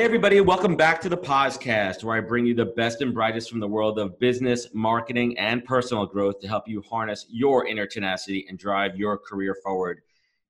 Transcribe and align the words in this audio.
Hey, 0.00 0.06
everybody, 0.06 0.40
welcome 0.40 0.76
back 0.76 0.98
to 1.02 1.10
the 1.10 1.16
POZcast, 1.18 2.02
where 2.04 2.16
I 2.16 2.20
bring 2.20 2.46
you 2.46 2.54
the 2.54 2.64
best 2.64 3.02
and 3.02 3.12
brightest 3.12 3.50
from 3.50 3.60
the 3.60 3.68
world 3.68 3.98
of 3.98 4.18
business, 4.18 4.68
marketing, 4.72 5.36
and 5.36 5.62
personal 5.62 6.06
growth 6.06 6.40
to 6.40 6.48
help 6.48 6.66
you 6.66 6.80
harness 6.80 7.26
your 7.28 7.66
inner 7.66 7.84
tenacity 7.84 8.46
and 8.48 8.58
drive 8.58 8.96
your 8.96 9.18
career 9.18 9.54
forward. 9.62 10.00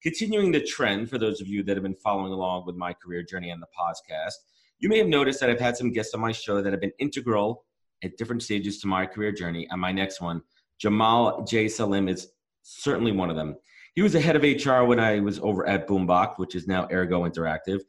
Continuing 0.04 0.52
the 0.52 0.60
trend 0.60 1.10
for 1.10 1.18
those 1.18 1.40
of 1.40 1.48
you 1.48 1.64
that 1.64 1.76
have 1.76 1.82
been 1.82 1.96
following 1.96 2.30
along 2.32 2.64
with 2.64 2.76
my 2.76 2.92
career 2.92 3.24
journey 3.24 3.50
on 3.50 3.58
the 3.58 3.66
podcast, 3.76 4.34
you 4.78 4.88
may 4.88 4.98
have 4.98 5.08
noticed 5.08 5.40
that 5.40 5.50
I've 5.50 5.58
had 5.58 5.76
some 5.76 5.90
guests 5.90 6.14
on 6.14 6.20
my 6.20 6.30
show 6.30 6.62
that 6.62 6.72
have 6.72 6.80
been 6.80 6.92
integral 7.00 7.64
at 8.04 8.16
different 8.16 8.44
stages 8.44 8.78
to 8.82 8.86
my 8.86 9.04
career 9.04 9.32
journey. 9.32 9.66
And 9.72 9.80
my 9.80 9.90
next 9.90 10.20
one, 10.20 10.42
Jamal 10.78 11.42
J. 11.42 11.66
Salim, 11.66 12.08
is 12.08 12.28
certainly 12.62 13.10
one 13.10 13.30
of 13.30 13.34
them. 13.34 13.56
He 13.96 14.02
was 14.02 14.12
the 14.12 14.20
head 14.20 14.36
of 14.36 14.44
HR 14.44 14.84
when 14.84 15.00
I 15.00 15.18
was 15.18 15.40
over 15.40 15.66
at 15.66 15.88
Boombox, 15.88 16.38
which 16.38 16.54
is 16.54 16.68
now 16.68 16.86
Ergo 16.92 17.28
Interactive 17.28 17.80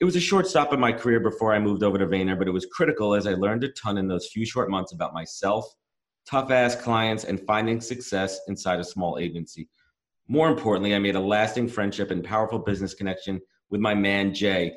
it 0.00 0.04
was 0.04 0.14
a 0.14 0.20
short 0.20 0.46
stop 0.46 0.72
in 0.72 0.78
my 0.78 0.92
career 0.92 1.18
before 1.18 1.52
I 1.52 1.58
moved 1.58 1.82
over 1.82 1.98
to 1.98 2.06
Vayner, 2.06 2.38
but 2.38 2.46
it 2.46 2.52
was 2.52 2.66
critical 2.66 3.14
as 3.14 3.26
I 3.26 3.34
learned 3.34 3.64
a 3.64 3.68
ton 3.72 3.98
in 3.98 4.06
those 4.06 4.28
few 4.28 4.46
short 4.46 4.70
months 4.70 4.92
about 4.92 5.12
myself, 5.12 5.66
tough 6.28 6.52
ass 6.52 6.76
clients, 6.76 7.24
and 7.24 7.40
finding 7.46 7.80
success 7.80 8.38
inside 8.46 8.78
a 8.78 8.84
small 8.84 9.18
agency. 9.18 9.68
More 10.28 10.48
importantly, 10.48 10.94
I 10.94 11.00
made 11.00 11.16
a 11.16 11.20
lasting 11.20 11.68
friendship 11.68 12.12
and 12.12 12.22
powerful 12.22 12.60
business 12.60 12.94
connection 12.94 13.40
with 13.70 13.80
my 13.80 13.94
man, 13.94 14.32
Jay. 14.32 14.74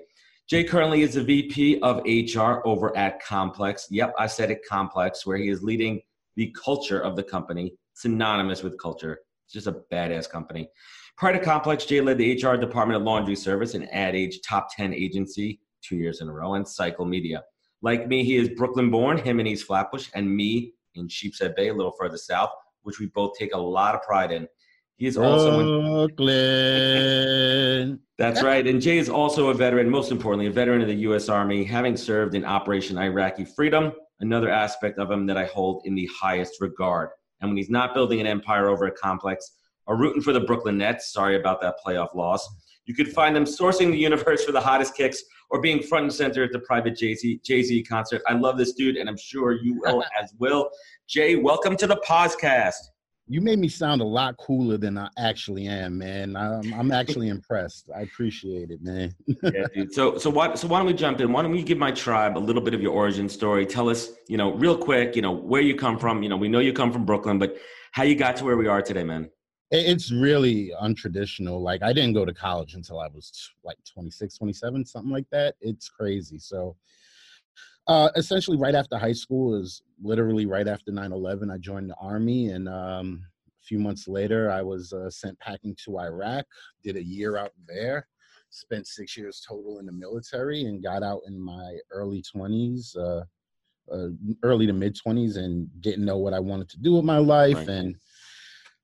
Jay 0.50 0.64
currently 0.64 1.04
is 1.04 1.14
the 1.14 1.24
VP 1.24 1.82
of 1.82 2.02
HR 2.06 2.66
over 2.68 2.96
at 2.98 3.24
Complex. 3.24 3.88
Yep, 3.92 4.14
I 4.18 4.26
said 4.26 4.50
it, 4.50 4.66
Complex, 4.68 5.26
where 5.26 5.38
he 5.38 5.50
is 5.50 5.62
leading 5.62 6.02
the 6.36 6.54
culture 6.64 7.00
of 7.00 7.16
the 7.16 7.24
company, 7.24 7.76
synonymous 7.94 8.64
with 8.64 8.80
culture. 8.80 9.20
It's 9.46 9.54
just 9.54 9.68
a 9.68 9.82
badass 9.92 10.28
company. 10.30 10.68
Prior 11.22 11.34
to 11.34 11.40
Complex, 11.40 11.86
Jay 11.86 12.02
led 12.02 12.18
the 12.18 12.34
HR 12.34 12.58
department 12.58 13.00
at 13.00 13.06
Laundry 13.06 13.36
Service, 13.36 13.76
an 13.76 13.84
ad 13.90 14.16
age 14.16 14.40
top 14.42 14.76
10 14.76 14.92
agency, 14.92 15.62
two 15.84 15.96
years 15.96 16.20
in 16.20 16.28
a 16.28 16.34
row, 16.34 16.56
and 16.56 16.68
Cycle 16.68 17.06
Media. 17.06 17.44
Like 17.84 18.08
me, 18.08 18.24
he 18.24 18.38
is 18.38 18.50
Brooklyn 18.50 18.90
born, 18.90 19.20
him 19.20 19.40
in 19.40 19.46
East 19.46 19.68
Flatbush, 19.68 20.10
and 20.16 20.36
me 20.36 20.74
in 20.96 21.08
Sheepshead 21.08 21.56
Bay, 21.56 21.68
a 21.68 21.76
little 21.76 21.92
further 21.92 22.18
south, 22.18 22.50
which 22.82 22.98
we 22.98 23.06
both 23.06 23.38
take 23.38 23.54
a 23.54 23.58
lot 23.58 23.94
of 23.94 24.02
pride 24.02 24.32
in. 24.32 24.48
He 24.98 25.06
is 25.06 25.16
also 25.16 26.08
Brooklyn. 26.08 28.00
That's 28.18 28.42
right. 28.42 28.66
And 28.66 28.82
Jay 28.82 28.98
is 28.98 29.08
also 29.08 29.50
a 29.50 29.54
veteran, 29.54 29.92
most 29.92 30.12
importantly, 30.12 30.48
a 30.48 30.52
veteran 30.52 30.82
of 30.82 30.88
the 30.88 30.96
U.S. 31.02 31.30
Army, 31.30 31.64
having 31.64 31.96
served 31.96 32.34
in 32.34 32.44
Operation 32.44 32.98
Iraqi 32.98 33.46
Freedom, 33.46 33.92
another 34.22 34.50
aspect 34.50 34.98
of 34.98 35.12
him 35.12 35.28
that 35.28 35.38
I 35.38 35.46
hold 35.46 35.84
in 35.86 35.94
the 35.94 36.10
highest 36.20 36.60
regard. 36.60 37.10
And 37.42 37.52
when 37.52 37.58
he's 37.58 37.70
not 37.70 37.94
building 37.94 38.20
an 38.22 38.26
empire 38.26 38.70
over 38.70 38.88
a 38.88 38.92
complex, 38.92 39.52
are 39.92 39.98
rooting 39.98 40.22
for 40.22 40.32
the 40.32 40.40
Brooklyn 40.40 40.78
Nets. 40.78 41.12
Sorry 41.12 41.36
about 41.36 41.60
that 41.62 41.76
playoff 41.86 42.16
loss. 42.16 42.48
You 42.86 42.96
could 42.96 43.12
find 43.12 43.36
them 43.36 43.44
sourcing 43.44 43.92
the 43.92 43.98
universe 43.98 44.46
for 44.46 44.54
the 44.54 44.62
hottest 44.62 44.96
kicks 44.96 45.22
or 45.50 45.60
being 45.60 45.84
front 45.84 46.04
and 46.04 46.14
center 46.14 46.46
at 46.46 46.54
the 46.54 46.60
private 46.60 46.98
Jay 46.98 47.14
Z 47.14 47.84
concert. 47.84 48.22
I 48.26 48.34
love 48.34 48.58
this 48.58 48.72
dude, 48.72 48.96
and 48.96 49.10
I'm 49.10 49.18
sure 49.18 49.52
you 49.52 49.82
will 49.82 50.04
as 50.22 50.34
well. 50.40 50.70
Jay, 51.10 51.36
welcome 51.36 51.76
to 51.76 51.88
the 51.88 51.98
podcast. 52.08 52.76
You 53.28 53.42
made 53.42 53.60
me 53.60 53.68
sound 53.68 54.00
a 54.00 54.06
lot 54.06 54.38
cooler 54.38 54.78
than 54.78 54.98
I 54.98 55.10
actually 55.18 55.68
am, 55.68 55.98
man. 55.98 56.38
I'm, 56.38 56.74
I'm 56.74 56.92
actually 56.94 57.28
impressed. 57.38 57.90
I 57.94 58.02
appreciate 58.02 58.72
it, 58.72 58.82
man. 58.82 59.14
yeah, 59.44 59.66
dude. 59.76 59.94
So, 59.94 60.18
so 60.18 60.30
why, 60.30 60.56
so 60.56 60.70
why 60.70 60.80
don't 60.80 60.88
we 60.88 60.94
jump 60.94 61.20
in? 61.20 61.34
Why 61.34 61.42
don't 61.42 61.52
we 61.52 61.64
give 61.64 61.78
my 61.78 61.92
tribe 61.92 62.38
a 62.38 62.40
little 62.40 62.62
bit 62.62 62.74
of 62.74 62.82
your 62.82 62.94
origin 62.94 63.28
story? 63.28 63.66
Tell 63.66 63.90
us, 63.90 64.10
you 64.30 64.38
know, 64.38 64.54
real 64.54 64.78
quick, 64.78 65.18
you 65.18 65.22
know, 65.22 65.34
where 65.34 65.62
you 65.62 65.76
come 65.76 66.00
from. 66.00 66.24
You 66.24 66.30
know, 66.30 66.38
we 66.38 66.48
know 66.48 66.60
you 66.60 66.72
come 66.72 66.94
from 66.94 67.06
Brooklyn, 67.06 67.40
but 67.40 67.58
how 67.92 68.04
you 68.04 68.16
got 68.16 68.38
to 68.38 68.46
where 68.46 68.56
we 68.56 68.68
are 68.68 68.82
today, 68.82 69.04
man 69.04 69.30
it's 69.72 70.12
really 70.12 70.72
untraditional 70.82 71.60
like 71.60 71.82
i 71.82 71.94
didn't 71.94 72.14
go 72.14 72.26
to 72.26 72.34
college 72.34 72.76
until 72.76 73.00
i 73.00 73.08
was 73.08 73.52
like 73.64 73.78
26 73.92 74.38
27 74.38 74.86
something 74.86 75.12
like 75.12 75.30
that 75.32 75.56
it's 75.62 75.90
crazy 75.90 76.38
so 76.38 76.76
uh, 77.88 78.10
essentially 78.16 78.58
right 78.58 78.76
after 78.76 78.96
high 78.98 79.12
school 79.12 79.56
is 79.56 79.82
literally 80.02 80.46
right 80.46 80.68
after 80.68 80.92
9-11 80.92 81.52
i 81.52 81.58
joined 81.58 81.90
the 81.90 81.96
army 81.96 82.50
and 82.50 82.70
um, 82.70 83.22
a 83.48 83.64
few 83.66 83.80
months 83.80 84.08
later 84.08 84.52
i 84.52 84.62
was 84.62 84.94
uh, 84.94 85.10
sent 85.10 85.38
packing 85.40 85.76
to 85.84 86.00
iraq 86.00 86.46
did 86.84 86.96
a 86.96 87.04
year 87.04 87.38
out 87.38 87.52
there 87.68 88.08
spent 88.50 88.86
six 88.86 89.18
years 89.18 89.44
total 89.48 89.80
in 89.80 89.86
the 89.86 89.92
military 89.92 90.66
and 90.66 90.84
got 90.84 91.02
out 91.02 91.22
in 91.26 91.40
my 91.40 91.78
early 91.92 92.22
20s 92.36 92.96
uh, 92.98 93.24
uh, 93.92 94.10
early 94.44 94.68
to 94.68 94.74
mid 94.74 94.96
20s 94.96 95.38
and 95.38 95.68
didn't 95.82 96.06
know 96.06 96.18
what 96.18 96.34
i 96.34 96.40
wanted 96.40 96.70
to 96.70 96.78
do 96.78 96.96
with 96.96 97.06
my 97.06 97.18
life 97.18 97.56
right. 97.56 97.70
and 97.70 97.96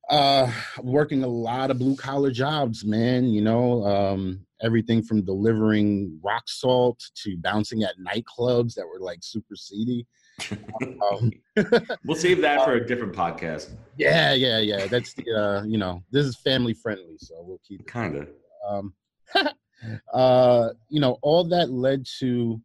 uh, 0.09 0.51
working 0.81 1.23
a 1.23 1.27
lot 1.27 1.71
of 1.71 1.79
blue 1.79 1.95
collar 1.95 2.31
jobs, 2.31 2.85
man. 2.85 3.25
You 3.25 3.41
know, 3.41 3.83
um, 3.85 4.45
everything 4.61 5.03
from 5.03 5.23
delivering 5.23 6.19
rock 6.23 6.43
salt 6.47 7.03
to 7.23 7.37
bouncing 7.37 7.83
at 7.83 7.95
nightclubs 7.99 8.73
that 8.75 8.87
were 8.87 8.99
like 8.99 9.19
super 9.21 9.55
seedy. 9.55 10.05
um, 11.11 11.31
we'll 12.05 12.15
save 12.15 12.41
that 12.41 12.63
for 12.63 12.73
a 12.73 12.85
different 12.85 13.13
podcast. 13.13 13.71
Yeah, 13.97 14.33
yeah, 14.33 14.59
yeah. 14.59 14.87
That's 14.87 15.13
the 15.13 15.31
uh, 15.31 15.63
you 15.63 15.77
know, 15.77 16.03
this 16.11 16.25
is 16.25 16.37
family 16.37 16.73
friendly, 16.73 17.17
so 17.17 17.35
we'll 17.41 17.61
keep 17.67 17.81
it. 17.81 17.87
Kind 17.87 18.15
of. 18.15 18.29
Um, 18.67 18.93
uh, 20.13 20.69
you 20.89 21.01
know, 21.01 21.17
all 21.21 21.43
that 21.45 21.69
led 21.69 22.05
to 22.19 22.61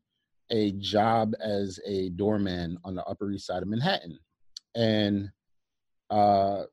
a 0.50 0.72
job 0.72 1.32
as 1.42 1.80
a 1.86 2.10
doorman 2.10 2.78
on 2.84 2.94
the 2.94 3.04
Upper 3.04 3.30
East 3.32 3.46
Side 3.46 3.62
of 3.62 3.68
Manhattan, 3.68 4.18
and 4.74 5.30
uh, 6.10 6.64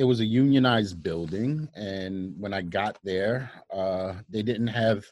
it 0.00 0.04
was 0.04 0.20
a 0.20 0.24
unionized 0.24 1.02
building 1.02 1.68
and 1.74 2.34
when 2.38 2.52
i 2.54 2.62
got 2.62 2.98
there 3.04 3.50
uh, 3.72 4.14
they 4.28 4.42
didn't 4.42 4.66
have 4.66 5.04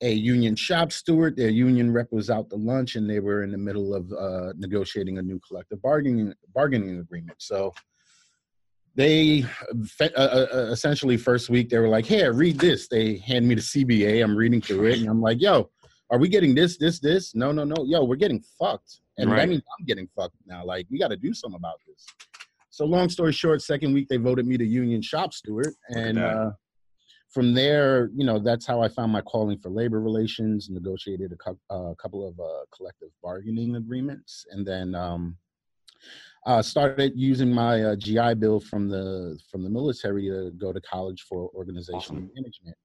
a 0.00 0.12
union 0.12 0.54
shop 0.54 0.92
steward. 0.92 1.36
Their 1.36 1.50
union 1.50 1.92
rep 1.92 2.08
was 2.12 2.30
out 2.30 2.50
to 2.50 2.56
lunch 2.56 2.94
and 2.94 3.08
they 3.08 3.20
were 3.20 3.42
in 3.42 3.50
the 3.50 3.58
middle 3.58 3.94
of 3.94 4.12
uh, 4.12 4.52
negotiating 4.56 5.18
a 5.18 5.22
new 5.22 5.40
collective 5.46 5.82
bargaining 5.82 6.32
bargaining 6.54 7.00
agreement. 7.00 7.42
So 7.42 7.74
they 8.94 9.44
uh, 10.00 10.08
uh, 10.16 10.46
uh, 10.52 10.56
essentially 10.70 11.16
first 11.16 11.50
week 11.50 11.68
they 11.68 11.78
were 11.78 11.88
like 11.88 12.06
hey 12.06 12.28
read 12.28 12.58
this. 12.58 12.88
They 12.88 13.16
hand 13.18 13.46
me 13.46 13.54
the 13.54 13.60
cba 13.60 14.22
i'm 14.22 14.36
reading 14.36 14.60
through 14.60 14.86
it 14.86 14.98
and 14.98 15.08
i'm 15.08 15.20
like 15.20 15.40
yo 15.40 15.70
are 16.10 16.18
we 16.18 16.28
getting 16.28 16.54
this 16.54 16.78
this 16.78 17.00
this? 17.00 17.34
No 17.34 17.52
no 17.52 17.64
no. 17.64 17.84
Yo 17.84 18.04
we're 18.04 18.16
getting 18.16 18.42
fucked. 18.58 19.00
And 19.18 19.30
right. 19.30 19.38
that 19.38 19.48
means 19.48 19.62
i'm 19.78 19.84
getting 19.84 20.08
fucked 20.16 20.36
now. 20.46 20.64
Like 20.64 20.86
we 20.90 20.98
got 20.98 21.08
to 21.08 21.16
do 21.16 21.34
something 21.34 21.58
about 21.58 21.80
this 21.86 22.06
so 22.78 22.84
long 22.84 23.08
story 23.08 23.32
short, 23.32 23.60
second 23.60 23.92
week 23.92 24.06
they 24.08 24.18
voted 24.18 24.46
me 24.46 24.56
the 24.56 24.64
union 24.64 25.02
shop 25.02 25.34
steward, 25.34 25.74
and 25.88 26.16
uh, 26.16 26.50
from 27.28 27.52
there, 27.52 28.08
you 28.14 28.24
know, 28.24 28.38
that's 28.38 28.66
how 28.66 28.80
I 28.80 28.88
found 28.88 29.10
my 29.10 29.20
calling 29.20 29.58
for 29.58 29.68
labor 29.68 30.00
relations. 30.00 30.70
Negotiated 30.70 31.32
a, 31.32 31.36
cu- 31.36 31.58
uh, 31.70 31.94
couple 32.00 32.28
of 32.28 32.38
uh, 32.38 32.64
collective 32.72 33.08
bargaining 33.20 33.74
agreements, 33.74 34.46
and 34.52 34.64
then 34.64 34.94
um, 34.94 35.36
uh, 36.46 36.62
started 36.62 37.14
using 37.16 37.52
my 37.52 37.82
uh, 37.82 37.96
GI 37.96 38.34
Bill 38.34 38.60
from 38.60 38.88
the 38.88 39.36
from 39.50 39.64
the 39.64 39.70
military 39.70 40.28
to 40.28 40.52
go 40.56 40.72
to 40.72 40.80
college 40.82 41.26
for 41.28 41.50
organizational 41.56 41.98
awesome. 41.98 42.30
management. 42.32 42.76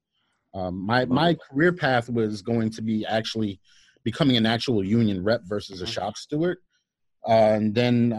Um, 0.56 0.84
my 0.84 1.06
my 1.06 1.36
career 1.36 1.72
path 1.72 2.10
was 2.10 2.42
going 2.42 2.72
to 2.72 2.82
be 2.82 3.06
actually 3.06 3.60
becoming 4.04 4.38
an 4.38 4.48
actual 4.48 4.84
union 4.84 5.24
rep 5.24 5.42
versus 5.44 5.84
a 5.84 5.86
shop 5.86 6.18
steward. 6.18 6.58
Uh, 7.30 7.32
and 7.32 7.76
then 7.76 8.12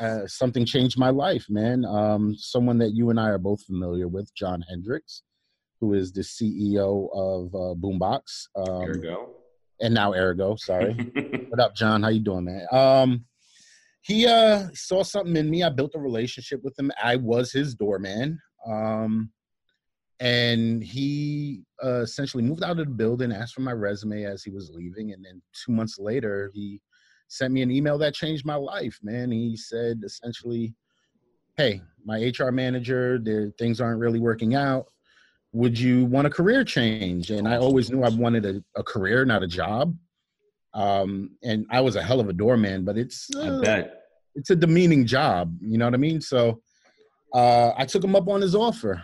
uh, 0.00 0.26
something 0.26 0.64
changed 0.64 0.98
my 0.98 1.10
life, 1.10 1.46
man. 1.48 1.84
Um, 1.84 2.34
someone 2.36 2.78
that 2.78 2.94
you 2.94 3.10
and 3.10 3.18
I 3.18 3.28
are 3.28 3.38
both 3.38 3.62
familiar 3.64 4.08
with, 4.08 4.32
John 4.34 4.64
Hendricks, 4.68 5.22
who 5.80 5.94
is 5.94 6.12
the 6.12 6.22
CEO 6.22 7.08
of 7.14 7.54
uh, 7.54 7.74
Boombox. 7.74 8.48
Um, 8.56 8.82
Ergo. 8.82 9.30
And 9.80 9.94
now 9.94 10.12
Ergo, 10.12 10.56
sorry. 10.56 10.94
what 11.48 11.60
up, 11.60 11.74
John? 11.74 12.02
How 12.02 12.08
you 12.08 12.20
doing, 12.20 12.44
man? 12.44 12.66
Um, 12.72 13.24
he 14.02 14.26
uh, 14.26 14.68
saw 14.74 15.02
something 15.02 15.36
in 15.36 15.50
me. 15.50 15.62
I 15.62 15.68
built 15.68 15.94
a 15.94 16.00
relationship 16.00 16.62
with 16.62 16.78
him. 16.78 16.90
I 17.02 17.16
was 17.16 17.52
his 17.52 17.74
doorman. 17.74 18.40
Um, 18.66 19.30
and 20.20 20.82
he 20.82 21.62
uh, 21.84 22.00
essentially 22.00 22.42
moved 22.42 22.64
out 22.64 22.80
of 22.80 22.86
the 22.86 22.92
building, 22.92 23.32
asked 23.32 23.54
for 23.54 23.60
my 23.60 23.72
resume 23.72 24.24
as 24.24 24.42
he 24.42 24.50
was 24.50 24.70
leaving. 24.74 25.12
And 25.12 25.24
then 25.24 25.40
two 25.64 25.72
months 25.72 25.98
later, 25.98 26.50
he 26.54 26.80
sent 27.28 27.52
me 27.52 27.62
an 27.62 27.70
email 27.70 27.98
that 27.98 28.14
changed 28.14 28.44
my 28.44 28.54
life, 28.54 28.98
man. 29.02 29.30
He 29.30 29.56
said 29.56 30.00
essentially, 30.04 30.74
hey, 31.56 31.82
my 32.04 32.32
HR 32.38 32.50
manager, 32.50 33.18
the 33.18 33.52
things 33.58 33.80
aren't 33.80 34.00
really 34.00 34.20
working 34.20 34.54
out. 34.54 34.86
Would 35.52 35.78
you 35.78 36.04
want 36.06 36.26
a 36.26 36.30
career 36.30 36.64
change? 36.64 37.30
And 37.30 37.48
I 37.48 37.56
always 37.56 37.90
knew 37.90 38.02
I 38.02 38.10
wanted 38.10 38.44
a, 38.44 38.62
a 38.76 38.82
career, 38.82 39.24
not 39.24 39.42
a 39.42 39.46
job. 39.46 39.96
Um, 40.74 41.30
and 41.42 41.66
I 41.70 41.80
was 41.80 41.96
a 41.96 42.02
hell 42.02 42.20
of 42.20 42.28
a 42.28 42.32
doorman, 42.32 42.84
but 42.84 42.98
it's 42.98 43.28
uh, 43.34 43.58
I 43.58 43.60
bet 43.62 43.94
it's 44.34 44.50
a 44.50 44.56
demeaning 44.56 45.06
job. 45.06 45.56
You 45.60 45.78
know 45.78 45.86
what 45.86 45.94
I 45.94 45.98
mean? 45.98 46.20
So 46.20 46.60
uh, 47.34 47.72
I 47.76 47.84
took 47.84 48.04
him 48.04 48.14
up 48.14 48.28
on 48.28 48.40
his 48.40 48.54
offer, 48.54 49.02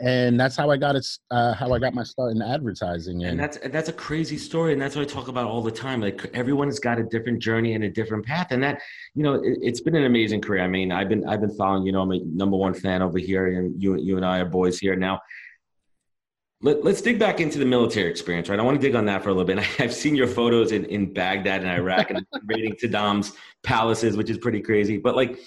and 0.00 0.40
that's 0.40 0.56
how 0.56 0.70
I 0.70 0.76
got 0.76 0.96
it. 0.96 1.06
Uh, 1.30 1.52
how 1.52 1.72
I 1.72 1.78
got 1.78 1.94
my 1.94 2.02
start 2.02 2.32
in 2.32 2.40
advertising. 2.40 3.22
And, 3.22 3.32
and 3.32 3.40
that's 3.40 3.58
that's 3.68 3.88
a 3.88 3.92
crazy 3.92 4.38
story, 4.38 4.72
and 4.72 4.80
that's 4.80 4.96
what 4.96 5.02
I 5.02 5.04
talk 5.04 5.28
about 5.28 5.46
all 5.46 5.62
the 5.62 5.70
time. 5.70 6.00
Like 6.00 6.30
everyone's 6.34 6.78
got 6.78 6.98
a 6.98 7.02
different 7.02 7.40
journey 7.40 7.74
and 7.74 7.84
a 7.84 7.90
different 7.90 8.24
path, 8.24 8.48
and 8.50 8.62
that 8.62 8.80
you 9.14 9.22
know 9.22 9.34
it, 9.44 9.58
has 9.66 9.80
been 9.80 9.94
an 9.94 10.04
amazing 10.04 10.40
career. 10.40 10.62
I 10.62 10.68
mean, 10.68 10.90
I've 10.90 11.08
been 11.08 11.28
I've 11.28 11.40
been 11.40 11.54
following. 11.54 11.84
You 11.84 11.92
know, 11.92 12.00
I'm 12.00 12.12
a 12.12 12.18
number 12.24 12.56
one 12.56 12.72
fan 12.72 13.02
over 13.02 13.18
here, 13.18 13.46
and 13.46 13.80
you 13.80 13.96
you 13.96 14.16
and 14.16 14.24
I 14.24 14.40
are 14.40 14.46
boys 14.46 14.78
here 14.78 14.96
now. 14.96 15.20
Let, 16.62 16.84
us 16.84 17.00
dig 17.00 17.18
back 17.18 17.40
into 17.40 17.58
the 17.58 17.64
military 17.64 18.10
experience, 18.10 18.50
right? 18.50 18.58
I 18.58 18.62
want 18.62 18.78
to 18.78 18.86
dig 18.86 18.94
on 18.94 19.06
that 19.06 19.22
for 19.22 19.30
a 19.30 19.32
little 19.32 19.46
bit. 19.46 19.66
I've 19.80 19.94
seen 19.94 20.14
your 20.14 20.26
photos 20.26 20.72
in, 20.72 20.84
in 20.86 21.10
Baghdad 21.10 21.62
and 21.62 21.70
Iraq 21.70 22.10
and 22.10 22.26
raiding 22.44 22.74
Saddam's 22.74 23.32
palaces, 23.62 24.14
which 24.14 24.28
is 24.28 24.36
pretty 24.36 24.60
crazy. 24.60 24.98
But 24.98 25.16
like, 25.16 25.38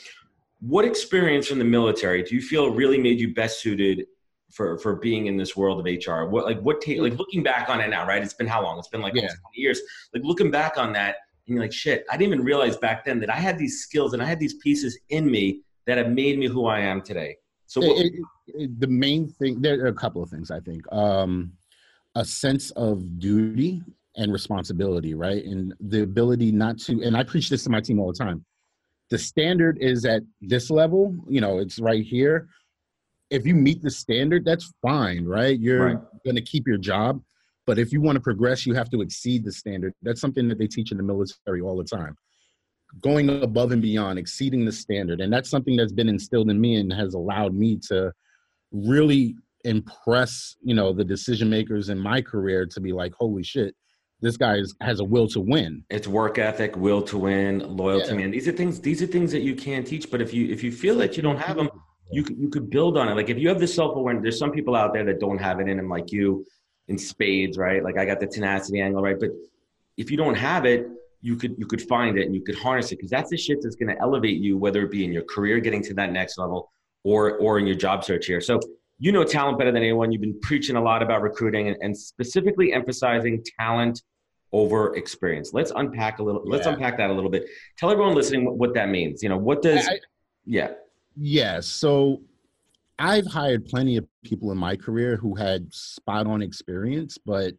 what 0.59 0.85
experience 0.85 1.47
from 1.47 1.59
the 1.59 1.65
military 1.65 2.23
do 2.23 2.33
you 2.33 2.41
feel 2.41 2.71
really 2.71 2.97
made 2.97 3.19
you 3.19 3.31
best 3.31 3.61
suited 3.61 4.07
for 4.53 4.77
for 4.77 4.95
being 4.95 5.27
in 5.27 5.35
this 5.35 5.55
world 5.55 5.79
of 5.79 5.85
HR? 5.85 6.25
What 6.25 6.45
like 6.45 6.61
what 6.61 6.81
take 6.81 6.99
like 6.99 7.17
looking 7.17 7.43
back 7.43 7.69
on 7.69 7.81
it 7.81 7.89
now, 7.89 8.07
right? 8.07 8.21
It's 8.21 8.33
been 8.33 8.47
how 8.47 8.63
long? 8.63 8.79
It's 8.79 8.87
been 8.87 9.01
like 9.01 9.15
yeah. 9.15 9.21
20 9.21 9.37
years. 9.55 9.81
Like 10.13 10.23
looking 10.23 10.51
back 10.51 10.77
on 10.77 10.93
that, 10.93 11.17
and 11.47 11.55
you're 11.55 11.63
like, 11.63 11.73
shit, 11.73 12.05
I 12.11 12.17
didn't 12.17 12.33
even 12.33 12.45
realize 12.45 12.77
back 12.77 13.03
then 13.03 13.19
that 13.19 13.29
I 13.29 13.35
had 13.35 13.57
these 13.57 13.81
skills 13.81 14.13
and 14.13 14.21
I 14.21 14.25
had 14.25 14.39
these 14.39 14.55
pieces 14.55 14.97
in 15.09 15.29
me 15.29 15.61
that 15.87 15.97
have 15.97 16.09
made 16.09 16.39
me 16.39 16.47
who 16.47 16.67
I 16.67 16.79
am 16.79 17.01
today. 17.01 17.35
So 17.65 17.81
what, 17.81 17.97
it, 17.97 18.13
it, 18.47 18.79
the 18.79 18.87
main 18.87 19.27
thing 19.27 19.61
there 19.61 19.83
are 19.83 19.87
a 19.87 19.93
couple 19.93 20.21
of 20.21 20.29
things 20.29 20.51
I 20.51 20.59
think. 20.59 20.81
Um, 20.93 21.53
a 22.15 22.23
sense 22.23 22.69
of 22.71 23.19
duty 23.19 23.81
and 24.15 24.31
responsibility, 24.31 25.15
right? 25.15 25.43
And 25.43 25.73
the 25.79 26.03
ability 26.03 26.51
not 26.51 26.77
to 26.81 27.01
and 27.01 27.17
I 27.17 27.23
preach 27.23 27.49
this 27.49 27.63
to 27.63 27.69
my 27.69 27.81
team 27.81 27.99
all 27.99 28.11
the 28.11 28.23
time. 28.23 28.45
The 29.09 29.17
standard 29.17 29.77
is 29.81 30.05
at 30.05 30.23
this 30.41 30.69
level, 30.69 31.15
you 31.27 31.41
know, 31.41 31.59
it's 31.59 31.79
right 31.79 32.03
here 32.03 32.47
if 33.33 33.47
you 33.47 33.55
meet 33.55 33.81
the 33.81 33.89
standard, 33.89 34.45
that's 34.45 34.71
fine, 34.81 35.25
right? 35.25 35.59
You're 35.59 35.85
right. 35.85 35.97
going 36.23 36.35
to 36.35 36.41
keep 36.41 36.67
your 36.67 36.77
job. 36.77 37.21
But 37.65 37.79
if 37.79 37.91
you 37.91 37.99
want 37.99 38.15
to 38.17 38.21
progress, 38.21 38.65
you 38.65 38.73
have 38.75 38.89
to 38.91 39.01
exceed 39.01 39.43
the 39.43 39.51
standard. 39.51 39.93
That's 40.01 40.21
something 40.21 40.47
that 40.49 40.59
they 40.59 40.67
teach 40.67 40.91
in 40.91 40.97
the 40.97 41.03
military 41.03 41.61
all 41.61 41.77
the 41.77 41.83
time. 41.83 42.15
Going 43.01 43.41
above 43.41 43.71
and 43.71 43.81
beyond, 43.81 44.19
exceeding 44.19 44.65
the 44.65 44.71
standard. 44.71 45.19
And 45.19 45.33
that's 45.33 45.49
something 45.49 45.75
that's 45.75 45.91
been 45.91 46.09
instilled 46.09 46.51
in 46.51 46.61
me 46.61 46.75
and 46.75 46.93
has 46.93 47.15
allowed 47.15 47.55
me 47.55 47.79
to 47.87 48.11
really 48.71 49.35
impress, 49.63 50.55
you 50.61 50.75
know, 50.75 50.93
the 50.93 51.05
decision 51.05 51.49
makers 51.49 51.89
in 51.89 51.97
my 51.97 52.21
career 52.21 52.67
to 52.67 52.81
be 52.81 52.91
like, 52.91 53.13
holy 53.17 53.43
shit, 53.43 53.73
this 54.21 54.37
guy 54.37 54.57
is, 54.57 54.75
has 54.81 54.99
a 54.99 55.03
will 55.03 55.27
to 55.29 55.39
win. 55.39 55.83
It's 55.89 56.07
work 56.07 56.37
ethic, 56.37 56.75
will 56.75 57.01
to 57.03 57.17
win, 57.17 57.59
loyalty, 57.59 58.09
yeah. 58.09 58.17
man. 58.17 58.31
These 58.31 58.47
are 58.47 58.51
things. 58.51 58.79
These 58.79 59.01
are 59.01 59.07
things 59.07 59.31
that 59.31 59.41
you 59.41 59.55
can't 59.55 59.87
teach. 59.87 60.11
But 60.11 60.21
if 60.21 60.33
you 60.33 60.51
if 60.51 60.63
you 60.63 60.71
feel 60.71 60.97
that 60.97 61.17
you 61.17 61.23
don't 61.23 61.37
have 61.37 61.57
them, 61.57 61.69
you 62.13 62.23
could, 62.23 62.37
you 62.37 62.49
could 62.49 62.69
build 62.69 62.97
on 62.97 63.09
it. 63.09 63.15
Like 63.15 63.29
if 63.29 63.37
you 63.37 63.49
have 63.49 63.59
the 63.59 63.67
self 63.67 63.95
awareness, 63.95 64.23
there's 64.23 64.39
some 64.39 64.51
people 64.51 64.75
out 64.75 64.93
there 64.93 65.03
that 65.05 65.19
don't 65.19 65.39
have 65.39 65.59
it 65.59 65.67
in 65.67 65.77
them, 65.77 65.89
like 65.89 66.11
you, 66.11 66.45
in 66.87 66.97
spades, 66.97 67.57
right? 67.57 67.83
Like 67.83 67.97
I 67.97 68.05
got 68.05 68.19
the 68.19 68.27
tenacity 68.27 68.81
angle, 68.81 69.01
right? 69.01 69.19
But 69.19 69.29
if 69.97 70.11
you 70.11 70.17
don't 70.17 70.35
have 70.35 70.65
it, 70.65 70.87
you 71.21 71.37
could 71.37 71.55
you 71.57 71.65
could 71.65 71.81
find 71.81 72.17
it 72.17 72.25
and 72.25 72.35
you 72.35 72.41
could 72.41 72.55
harness 72.55 72.91
it 72.91 72.97
because 72.97 73.09
that's 73.09 73.29
the 73.29 73.37
shit 73.37 73.59
that's 73.61 73.75
going 73.75 73.95
to 73.95 74.01
elevate 74.01 74.39
you, 74.39 74.57
whether 74.57 74.83
it 74.83 74.91
be 74.91 75.05
in 75.05 75.13
your 75.13 75.23
career, 75.23 75.59
getting 75.59 75.81
to 75.83 75.93
that 75.93 76.11
next 76.11 76.37
level, 76.37 76.69
or 77.03 77.37
or 77.37 77.59
in 77.59 77.65
your 77.65 77.77
job 77.77 78.03
search 78.03 78.25
here. 78.25 78.41
So 78.41 78.59
you 78.99 79.11
know 79.11 79.23
talent 79.23 79.57
better 79.57 79.71
than 79.71 79.81
anyone. 79.81 80.11
You've 80.11 80.21
been 80.21 80.39
preaching 80.41 80.75
a 80.75 80.81
lot 80.81 81.01
about 81.01 81.21
recruiting 81.21 81.69
and, 81.69 81.77
and 81.81 81.97
specifically 81.97 82.73
emphasizing 82.73 83.43
talent 83.57 84.01
over 84.51 84.95
experience. 84.95 85.51
Let's 85.53 85.71
unpack 85.75 86.19
a 86.19 86.23
little. 86.23 86.43
Yeah. 86.45 86.51
Let's 86.51 86.67
unpack 86.67 86.97
that 86.97 87.09
a 87.09 87.13
little 87.13 87.31
bit. 87.31 87.45
Tell 87.77 87.89
everyone 87.89 88.15
listening 88.15 88.43
what, 88.45 88.57
what 88.57 88.73
that 88.73 88.89
means. 88.89 89.23
You 89.23 89.29
know 89.29 89.37
what 89.37 89.61
does? 89.61 89.87
I, 89.87 89.99
yeah. 90.45 90.71
Yes. 91.15 91.67
So 91.67 92.21
I've 92.99 93.27
hired 93.27 93.65
plenty 93.65 93.97
of 93.97 94.05
people 94.23 94.51
in 94.51 94.57
my 94.57 94.75
career 94.75 95.15
who 95.17 95.35
had 95.35 95.73
spot 95.73 96.27
on 96.27 96.41
experience, 96.41 97.17
but 97.17 97.53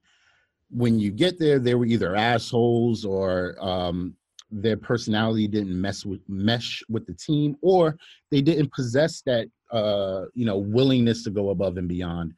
when 0.70 0.98
you 0.98 1.10
get 1.10 1.38
there, 1.38 1.58
they 1.58 1.74
were 1.74 1.86
either 1.86 2.16
assholes 2.16 3.04
or 3.04 3.56
um, 3.60 4.14
their 4.50 4.76
personality 4.76 5.48
didn't 5.48 5.80
mess 5.80 6.04
with 6.04 6.20
mesh 6.28 6.82
with 6.88 7.06
the 7.06 7.14
team, 7.14 7.56
or 7.60 7.96
they 8.30 8.40
didn't 8.40 8.72
possess 8.72 9.22
that 9.22 9.48
uh, 9.72 10.24
you 10.34 10.44
know 10.44 10.58
willingness 10.58 11.22
to 11.24 11.30
go 11.30 11.50
above 11.50 11.76
and 11.76 11.88
beyond, 11.88 12.34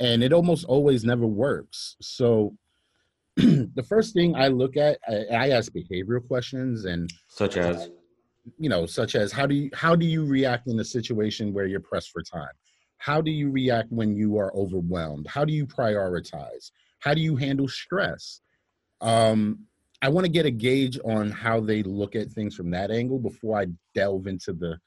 and 0.00 0.22
it 0.22 0.32
almost 0.32 0.64
always 0.64 1.04
never 1.04 1.26
works. 1.26 1.96
So 2.00 2.56
the 3.36 3.84
first 3.88 4.14
thing 4.14 4.34
I 4.34 4.48
look 4.48 4.76
at, 4.76 4.98
I, 5.08 5.24
I 5.34 5.48
ask 5.50 5.72
behavioral 5.72 6.26
questions 6.26 6.86
and 6.86 7.10
such 7.28 7.56
as 7.56 7.90
you 8.58 8.68
know, 8.68 8.86
such 8.86 9.14
as 9.14 9.32
how 9.32 9.46
do 9.46 9.54
you 9.54 9.70
how 9.72 9.94
do 9.94 10.06
you 10.06 10.24
react 10.24 10.68
in 10.68 10.78
a 10.80 10.84
situation 10.84 11.52
where 11.52 11.66
you're 11.66 11.80
pressed 11.80 12.10
for 12.10 12.22
time? 12.22 12.52
How 12.98 13.20
do 13.20 13.30
you 13.30 13.50
react 13.50 13.90
when 13.92 14.16
you 14.16 14.38
are 14.38 14.54
overwhelmed? 14.54 15.26
How 15.28 15.44
do 15.44 15.52
you 15.52 15.66
prioritize? 15.66 16.70
How 17.00 17.14
do 17.14 17.20
you 17.20 17.36
handle 17.36 17.68
stress? 17.68 18.40
Um, 19.00 19.60
I 20.02 20.08
want 20.08 20.24
to 20.24 20.32
get 20.32 20.46
a 20.46 20.50
gauge 20.50 20.98
on 21.04 21.30
how 21.30 21.60
they 21.60 21.82
look 21.82 22.14
at 22.14 22.30
things 22.30 22.54
from 22.54 22.70
that 22.70 22.90
angle 22.90 23.18
before 23.18 23.60
I 23.60 23.66
delve 23.94 24.26
into 24.26 24.52
the, 24.52 24.78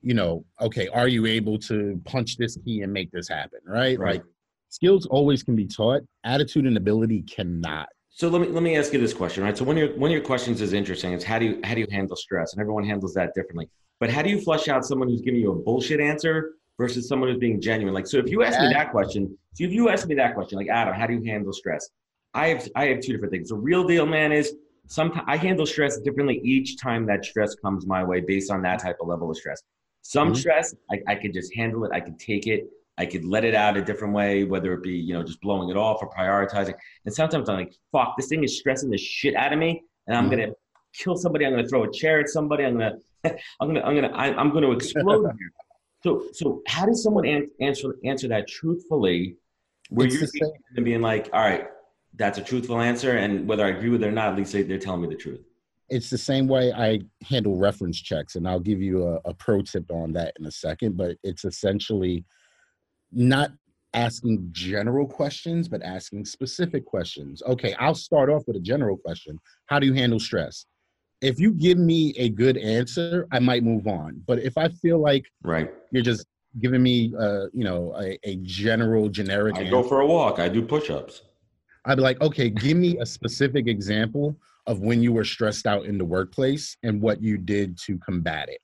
you 0.00 0.14
know, 0.14 0.44
okay, 0.60 0.88
are 0.88 1.08
you 1.08 1.26
able 1.26 1.58
to 1.60 2.00
punch 2.04 2.36
this 2.36 2.56
key 2.64 2.82
and 2.82 2.92
make 2.92 3.10
this 3.10 3.28
happen? 3.28 3.60
Right? 3.66 3.98
right. 3.98 4.16
Like 4.16 4.24
skills 4.68 5.06
always 5.06 5.42
can 5.42 5.56
be 5.56 5.66
taught, 5.66 6.02
attitude 6.24 6.66
and 6.66 6.76
ability 6.76 7.22
cannot. 7.22 7.88
So 8.16 8.28
let 8.28 8.42
me 8.42 8.46
let 8.46 8.62
me 8.62 8.76
ask 8.76 8.92
you 8.92 9.00
this 9.00 9.12
question, 9.12 9.42
right? 9.42 9.58
So 9.58 9.64
one 9.64 9.76
of 9.76 9.82
your 9.82 9.98
one 9.98 10.08
of 10.08 10.12
your 10.12 10.22
questions 10.22 10.60
is 10.60 10.72
interesting. 10.72 11.12
It's 11.12 11.24
how 11.24 11.40
do 11.40 11.46
you 11.46 11.60
how 11.64 11.74
do 11.74 11.80
you 11.80 11.88
handle 11.90 12.14
stress? 12.14 12.52
And 12.52 12.60
everyone 12.60 12.84
handles 12.84 13.12
that 13.14 13.34
differently. 13.34 13.68
But 13.98 14.08
how 14.08 14.22
do 14.22 14.30
you 14.30 14.40
flush 14.40 14.68
out 14.68 14.84
someone 14.84 15.08
who's 15.08 15.20
giving 15.20 15.40
you 15.40 15.50
a 15.50 15.56
bullshit 15.56 15.98
answer 15.98 16.52
versus 16.78 17.08
someone 17.08 17.28
who's 17.28 17.38
being 17.38 17.60
genuine? 17.60 17.92
Like, 17.92 18.06
so 18.06 18.18
if 18.18 18.30
you 18.30 18.44
ask 18.44 18.60
me 18.60 18.68
that 18.72 18.92
question, 18.92 19.36
so 19.54 19.64
if 19.64 19.72
you 19.72 19.88
ask 19.88 20.06
me 20.06 20.14
that 20.14 20.34
question, 20.34 20.58
like 20.58 20.68
Adam, 20.68 20.94
how 20.94 21.08
do 21.08 21.14
you 21.14 21.24
handle 21.28 21.52
stress? 21.52 21.90
I 22.34 22.48
have 22.48 22.68
I 22.76 22.84
have 22.86 23.00
two 23.00 23.12
different 23.14 23.32
things. 23.32 23.48
The 23.48 23.56
real 23.56 23.84
deal, 23.84 24.06
man, 24.06 24.30
is 24.30 24.54
sometimes 24.86 25.24
I 25.26 25.36
handle 25.36 25.66
stress 25.66 25.98
differently 25.98 26.40
each 26.44 26.80
time 26.80 27.06
that 27.06 27.24
stress 27.24 27.56
comes 27.56 27.84
my 27.84 28.04
way 28.04 28.20
based 28.20 28.48
on 28.48 28.62
that 28.62 28.78
type 28.78 28.98
of 29.00 29.08
level 29.08 29.28
of 29.28 29.36
stress. 29.36 29.60
Some 30.02 30.28
mm-hmm. 30.28 30.36
stress, 30.36 30.72
I, 30.88 31.00
I 31.08 31.14
could 31.16 31.32
just 31.32 31.52
handle 31.56 31.84
it. 31.84 31.90
I 31.92 31.98
can 31.98 32.16
take 32.16 32.46
it. 32.46 32.68
I 32.96 33.06
could 33.06 33.24
let 33.24 33.44
it 33.44 33.54
out 33.54 33.76
a 33.76 33.82
different 33.82 34.14
way, 34.14 34.44
whether 34.44 34.72
it 34.72 34.82
be, 34.82 34.92
you 34.92 35.14
know, 35.14 35.22
just 35.22 35.40
blowing 35.40 35.68
it 35.68 35.76
off 35.76 35.98
or 36.00 36.10
prioritizing. 36.10 36.74
And 37.04 37.14
sometimes 37.14 37.48
I'm 37.48 37.56
like, 37.56 37.74
fuck, 37.90 38.14
this 38.16 38.28
thing 38.28 38.44
is 38.44 38.56
stressing 38.56 38.90
the 38.90 38.98
shit 38.98 39.34
out 39.34 39.52
of 39.52 39.58
me. 39.58 39.82
And 40.06 40.16
I'm 40.16 40.28
mm-hmm. 40.28 40.36
going 40.36 40.48
to 40.50 40.56
kill 40.92 41.16
somebody. 41.16 41.44
I'm 41.44 41.52
going 41.52 41.64
to 41.64 41.68
throw 41.68 41.84
a 41.84 41.90
chair 41.90 42.20
at 42.20 42.28
somebody. 42.28 42.64
I'm 42.64 42.78
going 42.78 42.92
to, 43.24 43.36
I'm 43.60 43.68
going 43.68 43.80
to, 43.80 43.86
I'm 43.86 43.94
going 43.96 44.10
to, 44.10 44.16
I'm 44.16 44.50
going 44.50 44.64
to 44.64 44.72
explode 44.72 45.30
here. 45.38 45.52
So, 46.04 46.26
so 46.32 46.62
how 46.68 46.86
does 46.86 47.02
someone 47.02 47.24
an- 47.24 47.50
answer, 47.60 47.96
answer 48.04 48.28
that 48.28 48.46
truthfully 48.46 49.38
where 49.88 50.06
it's 50.06 50.32
you're 50.74 50.84
being 50.84 51.00
like, 51.00 51.30
all 51.32 51.40
right, 51.40 51.66
that's 52.16 52.38
a 52.38 52.42
truthful 52.42 52.80
answer. 52.80 53.16
And 53.16 53.48
whether 53.48 53.64
I 53.64 53.70
agree 53.70 53.88
with 53.88 54.02
it 54.02 54.06
or 54.06 54.12
not, 54.12 54.32
at 54.32 54.36
least 54.36 54.52
they, 54.52 54.62
they're 54.62 54.78
telling 54.78 55.02
me 55.02 55.08
the 55.08 55.16
truth. 55.16 55.40
It's 55.88 56.10
the 56.10 56.18
same 56.18 56.46
way 56.46 56.72
I 56.72 57.00
handle 57.28 57.56
reference 57.56 58.00
checks. 58.00 58.36
And 58.36 58.48
I'll 58.48 58.60
give 58.60 58.80
you 58.80 59.06
a, 59.06 59.20
a 59.24 59.34
pro 59.34 59.62
tip 59.62 59.90
on 59.90 60.12
that 60.12 60.34
in 60.38 60.46
a 60.46 60.50
second, 60.50 60.96
but 60.96 61.16
it's 61.22 61.44
essentially, 61.44 62.24
not 63.14 63.52
asking 63.94 64.48
general 64.50 65.06
questions, 65.06 65.68
but 65.68 65.82
asking 65.82 66.24
specific 66.24 66.84
questions. 66.84 67.42
Okay, 67.46 67.74
I'll 67.78 67.94
start 67.94 68.28
off 68.28 68.42
with 68.46 68.56
a 68.56 68.60
general 68.60 68.96
question 68.96 69.38
How 69.66 69.78
do 69.78 69.86
you 69.86 69.94
handle 69.94 70.20
stress? 70.20 70.66
If 71.20 71.38
you 71.38 71.52
give 71.52 71.78
me 71.78 72.12
a 72.18 72.28
good 72.28 72.58
answer, 72.58 73.26
I 73.32 73.38
might 73.38 73.62
move 73.62 73.86
on. 73.86 74.22
But 74.26 74.40
if 74.40 74.58
I 74.58 74.68
feel 74.68 74.98
like 74.98 75.24
right, 75.42 75.72
you're 75.90 76.02
just 76.02 76.26
giving 76.60 76.82
me, 76.82 77.12
uh, 77.18 77.46
you 77.52 77.64
know, 77.64 77.94
a, 77.98 78.18
a 78.24 78.36
general, 78.42 79.08
generic. 79.08 79.56
I 79.56 79.60
answer, 79.60 79.70
go 79.70 79.82
for 79.82 80.00
a 80.00 80.06
walk. 80.06 80.38
I 80.38 80.48
do 80.48 80.62
push-ups. 80.62 81.22
I'd 81.86 81.96
be 81.96 82.02
like, 82.02 82.20
okay, 82.20 82.50
give 82.50 82.76
me 82.76 82.98
a 82.98 83.06
specific 83.06 83.66
example 83.68 84.36
of 84.66 84.80
when 84.80 85.02
you 85.02 85.12
were 85.12 85.24
stressed 85.24 85.66
out 85.66 85.84
in 85.84 85.98
the 85.98 86.04
workplace 86.04 86.76
and 86.82 87.00
what 87.00 87.22
you 87.22 87.36
did 87.36 87.78
to 87.86 87.98
combat 87.98 88.48
it. 88.48 88.60